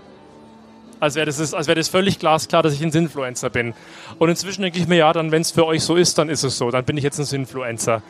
als 0.99 1.15
wäre 1.15 1.25
das, 1.25 1.53
als 1.53 1.67
wär 1.67 1.75
das 1.75 1.87
völlig 1.87 2.19
glasklar, 2.19 2.63
dass 2.63 2.73
ich 2.73 2.81
ein 2.81 2.91
Sinfluencer 2.91 3.49
bin. 3.49 3.73
Und 4.17 4.29
inzwischen 4.29 4.61
denke 4.61 4.79
ich 4.79 4.87
mir, 4.87 4.97
ja, 4.97 5.13
dann, 5.13 5.31
wenn 5.31 5.41
es 5.41 5.51
für 5.51 5.65
euch 5.65 5.83
so 5.83 5.95
ist, 5.95 6.17
dann 6.17 6.29
ist 6.29 6.43
es 6.43 6.57
so. 6.57 6.71
Dann 6.71 6.83
bin 6.83 6.97
ich 6.97 7.03
jetzt 7.03 7.19
ein 7.19 7.25
Sinfluencer. 7.25 8.01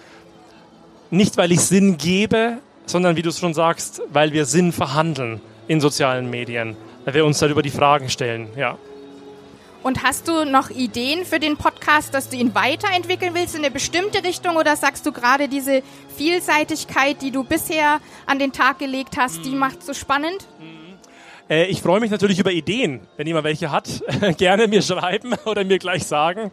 Nicht, 1.11 1.37
weil 1.37 1.51
ich 1.51 1.61
Sinn 1.61 1.97
gebe, 1.97 2.57
sondern, 2.85 3.15
wie 3.15 3.21
du 3.21 3.29
es 3.29 3.39
schon 3.39 3.53
sagst, 3.53 4.01
weil 4.11 4.33
wir 4.33 4.45
Sinn 4.45 4.71
verhandeln 4.71 5.41
in 5.67 5.81
sozialen 5.81 6.29
Medien. 6.29 6.75
Weil 7.05 7.13
wir 7.13 7.25
uns 7.25 7.39
darüber 7.39 7.61
die 7.61 7.69
Fragen 7.69 8.09
stellen, 8.09 8.49
ja. 8.55 8.77
Und 9.81 10.03
hast 10.03 10.27
du 10.27 10.43
noch 10.43 10.69
Ideen 10.71 11.25
für 11.25 11.39
den 11.39 11.55
Podcast, 11.55 12.13
dass 12.13 12.27
du 12.27 12.35
ihn 12.35 12.53
weiterentwickeln 12.53 13.33
willst 13.33 13.55
in 13.55 13.61
eine 13.61 13.71
bestimmte 13.71 14.23
Richtung 14.25 14.57
oder 14.57 14.75
sagst 14.75 15.05
du 15.05 15.13
gerade 15.13 15.47
diese 15.47 15.83
Vielseitigkeit, 16.17 17.21
die 17.21 17.31
du 17.31 17.45
bisher 17.45 18.01
an 18.25 18.39
den 18.39 18.51
Tag 18.51 18.79
gelegt 18.79 19.15
hast, 19.17 19.45
die 19.45 19.51
macht 19.51 19.81
so 19.83 19.93
spannend? 19.93 20.45
Mhm. 20.59 20.78
Äh, 21.49 21.65
ich 21.65 21.81
freue 21.81 21.99
mich 21.99 22.11
natürlich 22.11 22.39
über 22.39 22.51
Ideen. 22.51 23.01
Wenn 23.17 23.27
jemand 23.27 23.45
welche 23.45 23.71
hat, 23.71 24.03
gerne 24.37 24.67
mir 24.67 24.81
schreiben 24.81 25.33
oder 25.45 25.63
mir 25.63 25.79
gleich 25.79 26.05
sagen. 26.05 26.51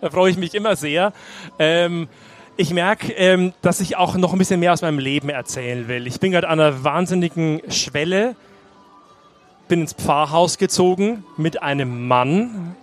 Da 0.00 0.10
freue 0.10 0.30
ich 0.30 0.38
mich 0.38 0.54
immer 0.54 0.74
sehr. 0.74 1.12
Ähm, 1.58 2.08
ich 2.56 2.72
merke, 2.72 3.12
ähm, 3.12 3.52
dass 3.62 3.80
ich 3.80 3.96
auch 3.96 4.16
noch 4.16 4.32
ein 4.32 4.38
bisschen 4.38 4.58
mehr 4.58 4.72
aus 4.72 4.82
meinem 4.82 4.98
Leben 4.98 5.28
erzählen 5.28 5.86
will. 5.86 6.06
Ich 6.06 6.18
bin 6.18 6.32
gerade 6.32 6.48
an 6.48 6.58
einer 6.58 6.82
wahnsinnigen 6.82 7.60
Schwelle. 7.70 8.34
Bin 9.68 9.82
ins 9.82 9.92
Pfarrhaus 9.92 10.56
gezogen 10.58 11.24
mit 11.36 11.62
einem 11.62 12.08
Mann. 12.08 12.74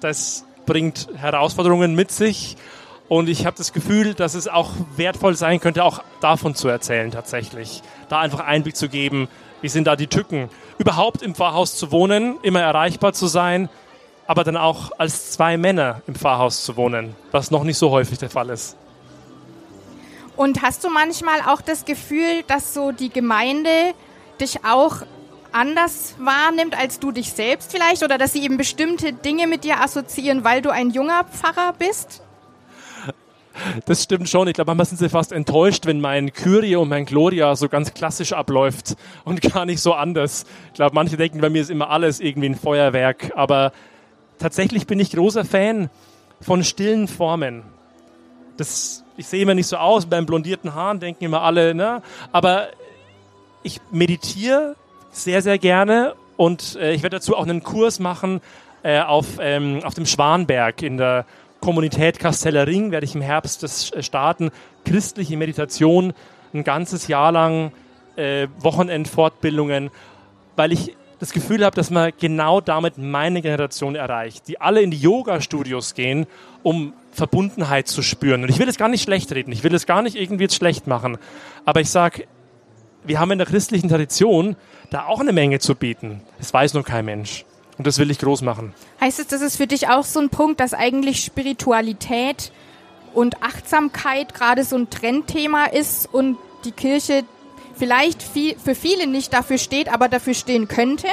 Das 0.00 0.44
bringt 0.66 1.08
Herausforderungen 1.16 1.94
mit 1.94 2.12
sich. 2.12 2.56
Und 3.08 3.28
ich 3.28 3.46
habe 3.46 3.56
das 3.56 3.72
Gefühl, 3.72 4.14
dass 4.14 4.34
es 4.34 4.48
auch 4.48 4.72
wertvoll 4.96 5.34
sein 5.34 5.60
könnte, 5.60 5.84
auch 5.84 6.02
davon 6.20 6.54
zu 6.54 6.68
erzählen 6.68 7.10
tatsächlich. 7.10 7.82
Da 8.08 8.20
einfach 8.20 8.40
Einblick 8.40 8.76
zu 8.76 8.88
geben, 8.88 9.28
wie 9.60 9.68
sind 9.68 9.86
da 9.86 9.96
die 9.96 10.06
Tücken? 10.06 10.48
Überhaupt 10.78 11.22
im 11.22 11.34
Pfarrhaus 11.34 11.76
zu 11.76 11.90
wohnen, 11.90 12.38
immer 12.42 12.60
erreichbar 12.60 13.12
zu 13.12 13.26
sein, 13.26 13.68
aber 14.26 14.44
dann 14.44 14.56
auch 14.56 14.90
als 14.98 15.32
zwei 15.32 15.56
Männer 15.56 16.02
im 16.06 16.14
Pfarrhaus 16.14 16.64
zu 16.64 16.76
wohnen, 16.76 17.14
was 17.30 17.50
noch 17.50 17.64
nicht 17.64 17.78
so 17.78 17.90
häufig 17.90 18.18
der 18.18 18.30
Fall 18.30 18.50
ist. 18.50 18.76
Und 20.36 20.62
hast 20.62 20.84
du 20.84 20.90
manchmal 20.90 21.40
auch 21.46 21.62
das 21.62 21.84
Gefühl, 21.84 22.42
dass 22.46 22.74
so 22.74 22.92
die 22.92 23.08
Gemeinde 23.08 23.94
dich 24.40 24.64
auch 24.64 24.98
anders 25.52 26.14
wahrnimmt 26.18 26.78
als 26.78 27.00
du 27.00 27.10
dich 27.10 27.32
selbst 27.32 27.72
vielleicht 27.72 28.02
oder 28.02 28.18
dass 28.18 28.34
sie 28.34 28.42
eben 28.42 28.58
bestimmte 28.58 29.14
Dinge 29.14 29.46
mit 29.46 29.64
dir 29.64 29.80
assoziieren, 29.80 30.44
weil 30.44 30.60
du 30.60 30.70
ein 30.70 30.90
junger 30.90 31.24
Pfarrer 31.24 31.72
bist? 31.78 32.20
Das 33.86 34.02
stimmt 34.02 34.28
schon. 34.28 34.48
Ich 34.48 34.54
glaube, 34.54 34.68
manchmal 34.68 34.86
sind 34.86 34.98
sie 34.98 35.08
fast 35.08 35.32
enttäuscht, 35.32 35.86
wenn 35.86 36.00
mein 36.00 36.32
Kyrie 36.32 36.76
und 36.76 36.88
mein 36.88 37.04
Gloria 37.04 37.54
so 37.56 37.68
ganz 37.68 37.94
klassisch 37.94 38.32
abläuft 38.32 38.96
und 39.24 39.40
gar 39.52 39.66
nicht 39.66 39.80
so 39.80 39.94
anders. 39.94 40.44
Ich 40.68 40.74
glaube, 40.74 40.94
manche 40.94 41.16
denken, 41.16 41.40
bei 41.40 41.50
mir 41.50 41.62
ist 41.62 41.70
immer 41.70 41.90
alles 41.90 42.20
irgendwie 42.20 42.48
ein 42.48 42.54
Feuerwerk. 42.54 43.32
Aber 43.34 43.72
tatsächlich 44.38 44.86
bin 44.86 45.00
ich 45.00 45.10
großer 45.10 45.44
Fan 45.44 45.90
von 46.40 46.64
stillen 46.64 47.08
Formen. 47.08 47.62
Das, 48.56 49.04
ich 49.16 49.26
sehe 49.26 49.42
immer 49.42 49.54
nicht 49.54 49.66
so 49.66 49.76
aus, 49.76 50.06
beim 50.06 50.26
blondierten 50.26 50.74
Haaren 50.74 51.00
denken 51.00 51.24
immer 51.24 51.42
alle, 51.42 51.74
ne? 51.74 52.02
Aber 52.32 52.68
ich 53.62 53.80
meditiere 53.90 54.76
sehr, 55.10 55.42
sehr 55.42 55.58
gerne 55.58 56.14
und 56.36 56.76
äh, 56.76 56.92
ich 56.92 57.02
werde 57.02 57.16
dazu 57.16 57.36
auch 57.36 57.42
einen 57.42 57.62
Kurs 57.62 57.98
machen 57.98 58.40
äh, 58.82 59.00
auf, 59.00 59.38
ähm, 59.40 59.80
auf 59.82 59.94
dem 59.94 60.06
Schwanberg 60.06 60.82
in 60.82 60.96
der 60.96 61.26
Kommunität 61.60 62.18
Kasteller 62.18 62.66
Ring 62.66 62.90
werde 62.90 63.06
ich 63.06 63.14
im 63.14 63.20
Herbst 63.20 63.62
das 63.62 63.90
äh, 63.92 64.02
starten. 64.02 64.50
Christliche 64.84 65.36
Meditation, 65.36 66.12
ein 66.54 66.64
ganzes 66.64 67.08
Jahr 67.08 67.32
lang 67.32 67.72
äh, 68.16 68.48
Wochenendfortbildungen, 68.58 69.90
weil 70.56 70.72
ich 70.72 70.96
das 71.18 71.32
Gefühl 71.32 71.64
habe, 71.64 71.74
dass 71.74 71.90
man 71.90 72.12
genau 72.18 72.60
damit 72.60 72.98
meine 72.98 73.40
Generation 73.40 73.94
erreicht, 73.94 74.48
die 74.48 74.60
alle 74.60 74.82
in 74.82 74.90
die 74.90 74.98
Yoga-Studios 74.98 75.94
gehen, 75.94 76.26
um 76.62 76.92
Verbundenheit 77.12 77.88
zu 77.88 78.02
spüren. 78.02 78.42
Und 78.42 78.50
ich 78.50 78.58
will 78.58 78.68
es 78.68 78.76
gar 78.76 78.88
nicht 78.88 79.02
schlecht 79.02 79.32
reden, 79.32 79.50
ich 79.52 79.64
will 79.64 79.74
es 79.74 79.86
gar 79.86 80.02
nicht 80.02 80.16
irgendwie 80.16 80.44
jetzt 80.44 80.56
schlecht 80.56 80.86
machen, 80.86 81.16
aber 81.64 81.80
ich 81.80 81.90
sage, 81.90 82.26
wir 83.04 83.18
haben 83.18 83.30
in 83.30 83.38
der 83.38 83.46
christlichen 83.46 83.88
Tradition 83.88 84.56
da 84.90 85.06
auch 85.06 85.20
eine 85.20 85.32
Menge 85.32 85.58
zu 85.58 85.74
bieten. 85.74 86.22
Das 86.38 86.52
weiß 86.52 86.74
nur 86.74 86.82
kein 86.82 87.04
Mensch. 87.04 87.44
Und 87.78 87.86
das 87.86 87.98
will 87.98 88.10
ich 88.10 88.18
groß 88.18 88.42
machen. 88.42 88.72
Heißt 89.00 89.18
es, 89.18 89.26
das 89.26 89.42
ist 89.42 89.56
für 89.56 89.66
dich 89.66 89.88
auch 89.88 90.04
so 90.04 90.20
ein 90.20 90.30
Punkt, 90.30 90.60
dass 90.60 90.72
eigentlich 90.72 91.22
Spiritualität 91.24 92.52
und 93.14 93.42
Achtsamkeit 93.42 94.34
gerade 94.34 94.64
so 94.64 94.76
ein 94.76 94.90
Trendthema 94.90 95.66
ist 95.66 96.12
und 96.12 96.38
die 96.64 96.72
Kirche 96.72 97.24
vielleicht 97.76 98.22
viel, 98.22 98.56
für 98.58 98.74
viele 98.74 99.06
nicht 99.06 99.32
dafür 99.32 99.58
steht, 99.58 99.92
aber 99.92 100.08
dafür 100.08 100.34
stehen 100.34 100.68
könnte? 100.68 101.06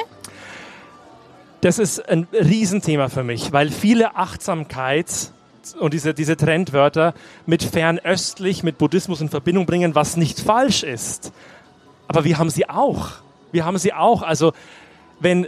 Das 1.62 1.80
ist 1.80 2.10
ein 2.10 2.28
Riesenthema 2.34 3.10
für 3.10 3.23
mich, 3.23 3.54
weil 3.54 3.69
viele 3.69 4.15
Achtsamkeit 4.15 5.32
und 5.80 5.93
diese, 5.93 6.13
diese 6.13 6.36
Trendwörter 6.36 7.13
mit 7.45 7.63
fernöstlich, 7.63 8.63
mit 8.63 8.78
Buddhismus 8.78 9.21
in 9.21 9.30
Verbindung 9.30 9.65
bringen, 9.65 9.95
was 9.95 10.17
nicht 10.17 10.39
falsch 10.41 10.84
ist. 10.84 11.32
Aber 12.08 12.26
wir 12.26 12.38
haben 12.38 12.49
sie 12.49 12.69
auch. 12.69 13.12
Wir 13.54 13.63
haben 13.63 13.78
sie 13.78 13.93
auch. 13.93 14.23
Also 14.23 14.52
wenn, 15.21 15.47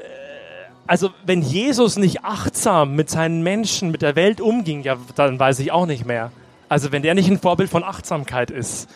also 0.87 1.09
wenn 1.25 1.41
Jesus 1.41 1.97
nicht 1.97 2.23
achtsam 2.23 2.95
mit 2.95 3.09
seinen 3.09 3.41
Menschen, 3.41 3.91
mit 3.91 4.01
der 4.01 4.15
Welt 4.15 4.41
umging, 4.41 4.83
ja, 4.83 4.97
dann 5.15 5.39
weiß 5.39 5.59
ich 5.59 5.71
auch 5.71 5.85
nicht 5.85 6.05
mehr. 6.05 6.31
Also 6.69 6.91
wenn 6.91 7.01
der 7.01 7.15
nicht 7.15 7.29
ein 7.29 7.39
Vorbild 7.39 7.69
von 7.69 7.83
Achtsamkeit 7.83 8.51
ist. 8.51 8.89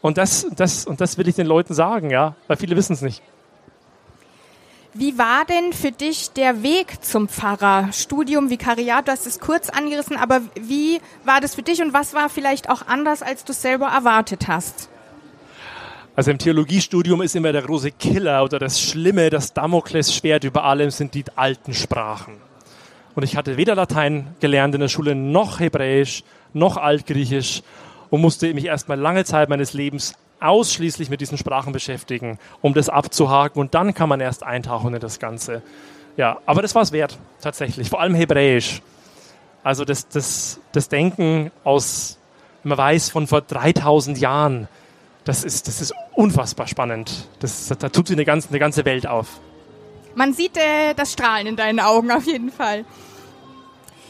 Und 0.00 0.18
das, 0.18 0.46
das, 0.56 0.86
und 0.86 1.00
das 1.00 1.18
will 1.18 1.28
ich 1.28 1.34
den 1.34 1.46
Leuten 1.46 1.74
sagen, 1.74 2.10
ja, 2.10 2.34
weil 2.46 2.56
viele 2.56 2.76
wissen 2.76 2.94
es 2.94 3.02
nicht. 3.02 3.22
Wie 4.92 5.18
war 5.18 5.44
denn 5.44 5.72
für 5.72 5.92
dich 5.92 6.32
der 6.32 6.62
Weg 6.64 7.04
zum 7.04 7.28
Pfarrer? 7.28 7.92
Studium, 7.92 8.50
Vikariat, 8.50 9.06
du 9.06 9.12
hast 9.12 9.26
es 9.26 9.38
kurz 9.38 9.68
angerissen, 9.68 10.16
aber 10.16 10.40
wie 10.60 11.00
war 11.24 11.40
das 11.40 11.54
für 11.54 11.62
dich 11.62 11.80
und 11.80 11.92
was 11.92 12.12
war 12.12 12.28
vielleicht 12.28 12.68
auch 12.68 12.86
anders, 12.88 13.22
als 13.22 13.44
du 13.44 13.52
es 13.52 13.62
selber 13.62 13.86
erwartet 13.86 14.48
hast? 14.48 14.88
Also 16.20 16.32
im 16.32 16.36
Theologiestudium 16.36 17.22
ist 17.22 17.34
immer 17.34 17.50
der 17.50 17.62
große 17.62 17.92
Killer 17.92 18.44
oder 18.44 18.58
das 18.58 18.78
Schlimme, 18.78 19.30
das 19.30 19.54
Damoklesschwert 19.54 20.44
über 20.44 20.64
allem 20.64 20.90
sind 20.90 21.14
die 21.14 21.24
alten 21.34 21.72
Sprachen. 21.72 22.36
Und 23.14 23.22
ich 23.22 23.38
hatte 23.38 23.56
weder 23.56 23.74
Latein 23.74 24.34
gelernt 24.38 24.74
in 24.74 24.82
der 24.82 24.88
Schule, 24.88 25.14
noch 25.14 25.60
Hebräisch, 25.60 26.22
noch 26.52 26.76
Altgriechisch 26.76 27.62
und 28.10 28.20
musste 28.20 28.52
mich 28.52 28.66
erstmal 28.66 29.00
lange 29.00 29.24
Zeit 29.24 29.48
meines 29.48 29.72
Lebens 29.72 30.12
ausschließlich 30.40 31.08
mit 31.08 31.22
diesen 31.22 31.38
Sprachen 31.38 31.72
beschäftigen, 31.72 32.38
um 32.60 32.74
das 32.74 32.90
abzuhaken 32.90 33.58
und 33.58 33.72
dann 33.74 33.94
kann 33.94 34.10
man 34.10 34.20
erst 34.20 34.42
eintauchen 34.42 34.92
in 34.92 35.00
das 35.00 35.20
Ganze. 35.20 35.62
Ja, 36.18 36.36
aber 36.44 36.60
das 36.60 36.74
war 36.74 36.82
es 36.82 36.92
wert, 36.92 37.18
tatsächlich, 37.40 37.88
vor 37.88 38.02
allem 38.02 38.14
Hebräisch. 38.14 38.82
Also 39.64 39.86
das, 39.86 40.06
das, 40.06 40.60
das 40.72 40.90
Denken 40.90 41.50
aus, 41.64 42.18
man 42.62 42.76
weiß, 42.76 43.08
von 43.08 43.26
vor 43.26 43.40
3000 43.40 44.18
Jahren, 44.18 44.68
das 45.24 45.44
ist, 45.44 45.68
das 45.68 45.80
ist 45.80 45.94
unfassbar 46.14 46.66
spannend. 46.66 47.28
Das, 47.40 47.68
da 47.68 47.88
tut 47.88 48.08
sich 48.08 48.16
eine 48.16 48.24
ganze, 48.24 48.48
eine 48.48 48.58
ganze 48.58 48.84
Welt 48.84 49.06
auf. 49.06 49.40
Man 50.14 50.32
sieht 50.32 50.56
äh, 50.56 50.94
das 50.94 51.12
Strahlen 51.12 51.46
in 51.46 51.56
deinen 51.56 51.80
Augen 51.80 52.10
auf 52.10 52.26
jeden 52.26 52.50
Fall. 52.50 52.84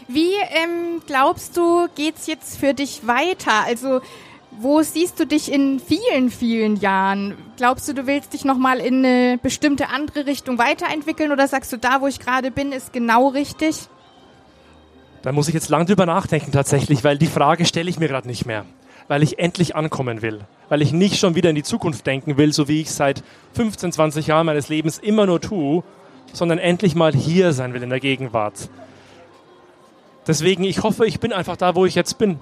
Wie 0.09 0.33
ähm, 0.33 1.03
glaubst 1.07 1.57
du, 1.57 1.87
geht 1.95 2.17
es 2.17 2.27
jetzt 2.27 2.59
für 2.59 2.75
dich 2.75 3.07
weiter? 3.07 3.65
Also 3.67 4.01
wo 4.51 4.83
siehst 4.83 5.21
du 5.21 5.27
dich 5.27 5.53
in 5.53 5.79
vielen, 5.79 6.31
vielen 6.31 6.77
Jahren? 6.77 7.37
Glaubst 7.57 7.89
du, 7.89 7.95
du 7.95 8.07
willst 8.07 8.33
dich 8.33 8.45
nochmal 8.45 8.81
in 8.81 9.05
eine 9.05 9.39
bestimmte 9.39 9.89
andere 9.89 10.27
Richtung 10.27 10.59
weiterentwickeln 10.59 11.31
oder 11.31 11.47
sagst 11.47 11.73
du, 11.73 11.77
da, 11.77 12.01
wo 12.01 12.09
ich 12.09 12.19
gerade 12.19 12.51
bin, 12.51 12.73
ist 12.73 12.93
genau 12.93 13.29
richtig? 13.29 13.89
Da 15.23 15.33
muss 15.33 15.49
ich 15.49 15.55
jetzt 15.55 15.69
lang 15.69 15.87
drüber 15.87 16.07
nachdenken 16.07 16.51
tatsächlich, 16.51 17.05
weil 17.05 17.19
die 17.19 17.27
Frage 17.27 17.65
stelle 17.65 17.89
ich 17.89 17.99
mir 17.99 18.09
gerade 18.09 18.27
nicht 18.27 18.47
mehr. 18.47 18.65
Weil 19.07 19.23
ich 19.23 19.39
endlich 19.39 19.77
ankommen 19.77 20.23
will. 20.23 20.41
Weil 20.71 20.81
ich 20.81 20.93
nicht 20.93 21.19
schon 21.19 21.35
wieder 21.35 21.51
in 21.51 21.57
die 21.57 21.63
Zukunft 21.63 22.07
denken 22.07 22.39
will, 22.39 22.55
so 22.55 22.67
wie 22.69 22.81
ich 22.81 22.91
seit 22.91 23.23
15, 23.53 23.93
20 23.93 24.27
Jahren 24.29 24.47
meines 24.47 24.71
Lebens 24.71 24.97
immer 24.99 25.27
nur 25.27 25.43
tue, 25.43 25.83
sondern 26.33 26.59
endlich 26.59 26.95
mal 26.95 27.13
hier 27.13 27.53
sein 27.53 27.75
will 27.75 27.83
in 27.83 27.91
der 27.91 28.01
Gegenwart. 28.01 28.71
Deswegen, 30.27 30.65
ich 30.65 30.83
hoffe, 30.83 31.07
ich 31.07 31.21
bin 31.21 31.33
einfach 31.33 31.57
da, 31.57 31.75
wo 31.75 31.85
ich 31.85 31.95
jetzt 31.95 32.17
bin. 32.17 32.39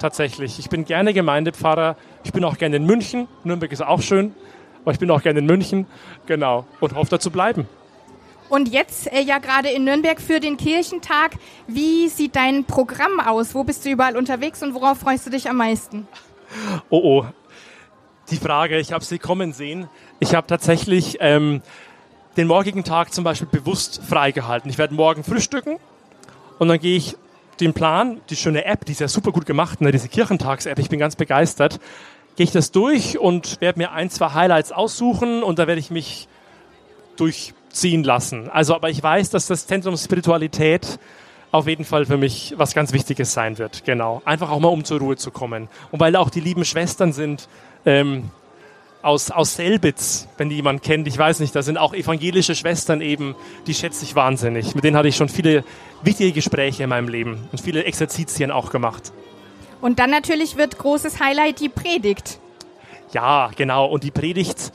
Tatsächlich. 0.00 0.58
Ich 0.58 0.70
bin 0.70 0.84
gerne 0.84 1.12
Gemeindepfarrer. 1.12 1.96
Ich 2.24 2.32
bin 2.32 2.44
auch 2.44 2.56
gerne 2.56 2.76
in 2.76 2.84
München. 2.84 3.28
Nürnberg 3.44 3.70
ist 3.72 3.82
auch 3.82 4.00
schön. 4.00 4.34
Aber 4.82 4.92
ich 4.92 4.98
bin 4.98 5.10
auch 5.10 5.22
gerne 5.22 5.40
in 5.40 5.46
München. 5.46 5.86
Genau. 6.26 6.64
Und 6.80 6.94
hoffe, 6.94 7.10
da 7.10 7.20
zu 7.20 7.30
bleiben. 7.30 7.68
Und 8.48 8.68
jetzt 8.68 9.12
äh, 9.12 9.20
ja 9.20 9.38
gerade 9.38 9.68
in 9.68 9.84
Nürnberg 9.84 10.20
für 10.20 10.40
den 10.40 10.56
Kirchentag. 10.56 11.32
Wie 11.66 12.08
sieht 12.08 12.36
dein 12.36 12.64
Programm 12.64 13.20
aus? 13.20 13.54
Wo 13.54 13.64
bist 13.64 13.84
du 13.84 13.90
überall 13.90 14.16
unterwegs 14.16 14.62
und 14.62 14.74
worauf 14.74 14.98
freust 14.98 15.26
du 15.26 15.30
dich 15.30 15.50
am 15.50 15.56
meisten? 15.56 16.08
Oh 16.88 17.00
oh. 17.02 17.26
Die 18.30 18.36
Frage, 18.36 18.78
ich 18.78 18.92
habe 18.92 19.04
sie 19.04 19.18
kommen 19.18 19.52
sehen. 19.52 19.88
Ich 20.20 20.34
habe 20.34 20.46
tatsächlich 20.46 21.16
ähm, 21.20 21.62
den 22.36 22.46
morgigen 22.46 22.84
Tag 22.84 23.14
zum 23.14 23.24
Beispiel 23.24 23.48
bewusst 23.48 24.02
freigehalten. 24.06 24.70
Ich 24.70 24.76
werde 24.76 24.94
morgen 24.94 25.24
frühstücken 25.24 25.78
und 26.58 26.68
dann 26.68 26.78
gehe 26.78 26.96
ich 26.96 27.16
den 27.60 27.72
Plan, 27.72 28.20
die 28.28 28.36
schöne 28.36 28.66
App, 28.66 28.84
die 28.84 28.92
ist 28.92 29.00
ja 29.00 29.08
super 29.08 29.32
gut 29.32 29.46
gemacht, 29.46 29.80
ne, 29.80 29.90
diese 29.90 30.08
Kirchentags-App, 30.08 30.78
ich 30.78 30.88
bin 30.88 30.98
ganz 30.98 31.16
begeistert, 31.16 31.80
gehe 32.36 32.44
ich 32.44 32.52
das 32.52 32.70
durch 32.70 33.18
und 33.18 33.60
werde 33.60 33.78
mir 33.78 33.92
ein, 33.92 34.10
zwei 34.10 34.30
Highlights 34.34 34.72
aussuchen 34.72 35.42
und 35.42 35.58
da 35.58 35.66
werde 35.66 35.80
ich 35.80 35.90
mich 35.90 36.28
durchziehen 37.16 38.04
lassen. 38.04 38.48
Also, 38.50 38.74
aber 38.74 38.90
ich 38.90 39.02
weiß, 39.02 39.30
dass 39.30 39.46
das 39.46 39.66
Zentrum 39.66 39.96
Spiritualität 39.96 40.98
auf 41.50 41.66
jeden 41.66 41.84
Fall 41.84 42.06
für 42.06 42.18
mich 42.18 42.54
was 42.56 42.74
ganz 42.74 42.92
Wichtiges 42.92 43.32
sein 43.32 43.58
wird. 43.58 43.84
Genau. 43.84 44.20
Einfach 44.24 44.50
auch 44.50 44.60
mal 44.60 44.68
um 44.68 44.84
zur 44.84 45.00
Ruhe 45.00 45.16
zu 45.16 45.30
kommen. 45.30 45.68
Und 45.90 45.98
weil 45.98 46.14
auch 46.14 46.30
die 46.30 46.40
lieben 46.40 46.64
Schwestern 46.64 47.12
sind, 47.12 47.48
ähm, 47.86 48.30
aus, 49.02 49.30
aus 49.30 49.54
Selbitz, 49.54 50.28
wenn 50.36 50.48
die 50.48 50.56
jemand 50.56 50.82
kennt. 50.82 51.06
Ich 51.06 51.16
weiß 51.16 51.40
nicht, 51.40 51.54
da 51.54 51.62
sind 51.62 51.78
auch 51.78 51.94
evangelische 51.94 52.54
Schwestern 52.54 53.00
eben, 53.00 53.34
die 53.66 53.74
schätze 53.74 54.04
ich 54.04 54.14
wahnsinnig. 54.14 54.74
Mit 54.74 54.84
denen 54.84 54.96
hatte 54.96 55.08
ich 55.08 55.16
schon 55.16 55.28
viele 55.28 55.64
wichtige 56.02 56.32
Gespräche 56.32 56.82
in 56.82 56.90
meinem 56.90 57.08
Leben 57.08 57.48
und 57.52 57.60
viele 57.60 57.84
Exerzitien 57.84 58.50
auch 58.50 58.70
gemacht. 58.70 59.12
Und 59.80 59.98
dann 59.98 60.10
natürlich 60.10 60.56
wird 60.56 60.78
großes 60.78 61.20
Highlight 61.20 61.60
die 61.60 61.68
Predigt. 61.68 62.40
Ja, 63.12 63.50
genau. 63.56 63.86
Und 63.86 64.02
die 64.02 64.10
Predigt 64.10 64.72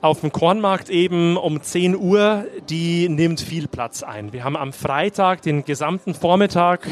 auf 0.00 0.20
dem 0.20 0.32
Kornmarkt 0.32 0.90
eben 0.90 1.36
um 1.36 1.62
10 1.62 1.96
Uhr, 1.96 2.44
die 2.68 3.08
nimmt 3.08 3.40
viel 3.40 3.68
Platz 3.68 4.02
ein. 4.02 4.32
Wir 4.32 4.44
haben 4.44 4.56
am 4.56 4.72
Freitag 4.72 5.42
den 5.42 5.64
gesamten 5.64 6.14
Vormittag, 6.14 6.86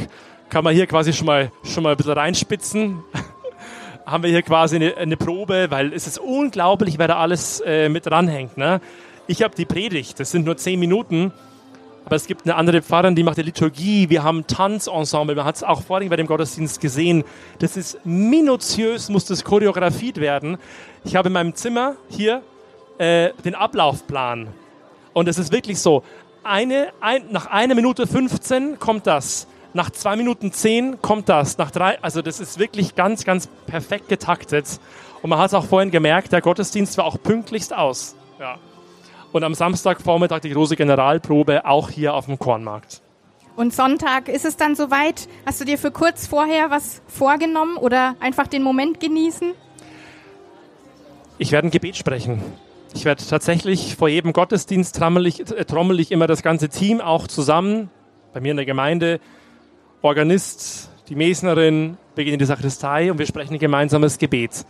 kann 0.49 0.65
man 0.65 0.75
hier 0.75 0.87
quasi 0.87 1.12
schon 1.12 1.27
mal, 1.27 1.51
schon 1.65 1.83
mal 1.83 1.91
ein 1.91 1.97
bisschen 1.97 2.12
reinspitzen 2.12 3.03
haben 4.07 4.23
wir 4.23 4.31
hier 4.31 4.42
quasi 4.42 4.77
eine, 4.77 4.97
eine, 4.97 5.16
Probe, 5.16 5.66
weil 5.71 5.92
es 5.92 6.07
ist 6.07 6.19
unglaublich, 6.19 6.99
wer 6.99 7.09
da 7.09 7.16
alles 7.16 7.61
äh, 7.61 7.88
mit 7.88 8.07
dranhängt. 8.07 8.57
Ne? 8.57 8.81
Ich 9.27 9.42
habe 9.42 9.55
die 9.57 9.64
Predigt, 9.64 10.21
das 10.21 10.31
sind 10.31 10.47
nur 10.47 10.57
zehn 10.57 10.79
Minuten, 10.79 11.33
aber 12.05 12.14
es 12.14 12.29
gibt 12.29 12.45
eine 12.45 12.55
andere 12.55 12.83
Pfarrerin, 12.83 13.16
die 13.16 13.25
macht 13.25 13.37
die 13.37 13.42
Liturgie, 13.42 14.09
wir 14.09 14.23
haben 14.23 14.47
Tanzensemble, 14.47 15.35
man 15.35 15.45
hat 15.45 15.57
es 15.57 15.64
auch 15.64 15.83
vorhin 15.83 16.09
bei 16.09 16.14
dem 16.14 16.29
Gottesdienst 16.29 16.81
gesehen. 16.81 17.25
Das 17.59 17.77
ist 17.77 17.99
minutiös, 18.05 19.09
muss 19.09 19.25
das 19.25 19.42
choreografiert 19.42 20.19
werden. 20.19 20.57
Ich 21.05 21.16
habe 21.16 21.29
in 21.29 21.33
meinem 21.33 21.57
Zimmer 21.57 21.97
hier 22.09 22.42
äh, 22.99 23.31
den 23.45 23.57
Ablaufplan 23.57 24.47
und 25.14 25.27
es 25.27 25.37
ist 25.37 25.51
wirklich 25.51 25.81
so, 25.81 26.05
eine, 26.45 26.92
ein, 27.01 27.25
nach 27.33 27.47
einer 27.47 27.75
Minute 27.75 28.07
15 28.07 28.79
kommt 28.79 29.09
das 29.09 29.49
nach 29.77 29.91
zwei 29.91 30.17
Minuten 30.17 30.53
zehn 30.53 31.01
kommt 31.01 31.29
das. 31.29 31.59
Nach 31.59 31.71
drei, 31.71 32.03
also 32.03 32.23
das 32.23 32.41
ist 32.41 32.59
wirklich 32.59 32.97
ganz, 32.97 33.25
ganz 33.25 33.49
perfekt 33.67 34.09
getaktet. 34.09 34.81
Und 35.23 35.31
man 35.31 35.39
hat 35.39 35.49
es 35.49 35.55
auch 35.55 35.65
vorhin 35.65 35.91
gemerkt, 35.91 36.33
der 36.33 36.41
Gottesdienst 36.41 36.99
war 36.99 37.05
auch 37.05 37.23
pünktlichst 37.23 37.75
aus. 37.75 38.17
Ja. 38.41 38.59
Und 39.33 39.45
am 39.45 39.55
Samstagvormittag 39.55 40.41
die 40.41 40.51
große 40.51 40.77
Generalprobe 40.77 41.67
auch 41.67 41.91
hier 41.91 42.15
auf 42.15 42.27
dem 42.27 42.39
Kornmarkt. 42.39 43.03
Und 43.55 43.75
Sonntag 43.75 44.29
ist 44.29 44.45
es 44.45 44.57
dann 44.57 44.75
soweit? 44.75 45.29
Hast 45.47 45.61
du 45.61 45.65
dir 45.65 45.79
für 45.79 45.91
kurz 45.91 46.27
vorher 46.27 46.71
was 46.71 47.03
vorgenommen 47.07 47.77
oder 47.77 48.17
einfach 48.21 48.47
den 48.47 48.62
Moment 48.62 49.01
genießen? 49.01 49.53
Ich 51.39 51.53
werde 51.53 51.69
ein 51.69 51.71
Gebet 51.71 51.97
sprechen. 51.97 52.43
Ich 52.95 53.05
werde 53.05 53.23
tatsächlich 53.27 53.97
vor 53.97 54.09
jedem 54.09 54.33
Gottesdienst 54.33 54.97
trommel 54.97 55.27
ich, 55.27 55.41
äh, 55.41 55.65
trommel 55.65 56.01
ich 56.01 56.12
immer 56.12 56.27
das 56.27 56.43
ganze 56.43 56.69
Team 56.71 57.01
auch 57.01 57.27
zusammen, 57.27 57.91
bei 58.33 58.41
mir 58.41 58.53
in 58.53 58.57
der 58.57 58.67
Gemeinde, 58.67 59.21
Organist, 60.03 60.91
die 61.09 61.15
Mesnerin 61.15 61.97
beginnen 62.15 62.35
in 62.35 62.39
die 62.39 62.45
Sakristei 62.45 63.11
und 63.11 63.19
wir 63.19 63.27
sprechen 63.27 63.55
ein 63.55 63.59
gemeinsames 63.59 64.19
Gebet. 64.19 64.65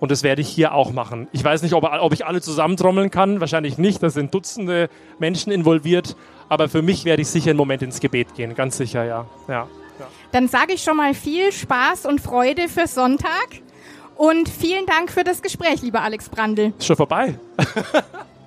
Und 0.00 0.12
das 0.12 0.22
werde 0.22 0.42
ich 0.42 0.48
hier 0.48 0.74
auch 0.74 0.92
machen. 0.92 1.28
Ich 1.32 1.42
weiß 1.42 1.62
nicht, 1.62 1.72
ob, 1.72 1.84
ob 1.84 2.12
ich 2.12 2.24
alle 2.24 2.40
zusammentrommeln 2.40 3.10
kann. 3.10 3.40
Wahrscheinlich 3.40 3.78
nicht. 3.78 4.02
Da 4.02 4.10
sind 4.10 4.32
Dutzende 4.32 4.88
Menschen 5.18 5.50
involviert. 5.50 6.16
Aber 6.48 6.68
für 6.68 6.82
mich 6.82 7.04
werde 7.04 7.22
ich 7.22 7.28
sicher 7.28 7.50
einen 7.50 7.56
Moment 7.56 7.82
ins 7.82 7.98
Gebet 7.98 8.34
gehen. 8.34 8.54
Ganz 8.54 8.76
sicher, 8.76 9.04
ja. 9.04 9.26
ja. 9.48 9.66
Dann 10.30 10.46
sage 10.46 10.74
ich 10.74 10.82
schon 10.82 10.96
mal 10.96 11.14
viel 11.14 11.50
Spaß 11.50 12.06
und 12.06 12.20
Freude 12.20 12.68
für 12.68 12.86
Sonntag 12.86 13.48
und 14.16 14.48
vielen 14.48 14.86
Dank 14.86 15.10
für 15.10 15.24
das 15.24 15.42
Gespräch, 15.42 15.82
lieber 15.82 16.02
Alex 16.02 16.28
Brandl. 16.28 16.72
Ist 16.78 16.86
schon 16.86 16.96
vorbei. 16.96 17.38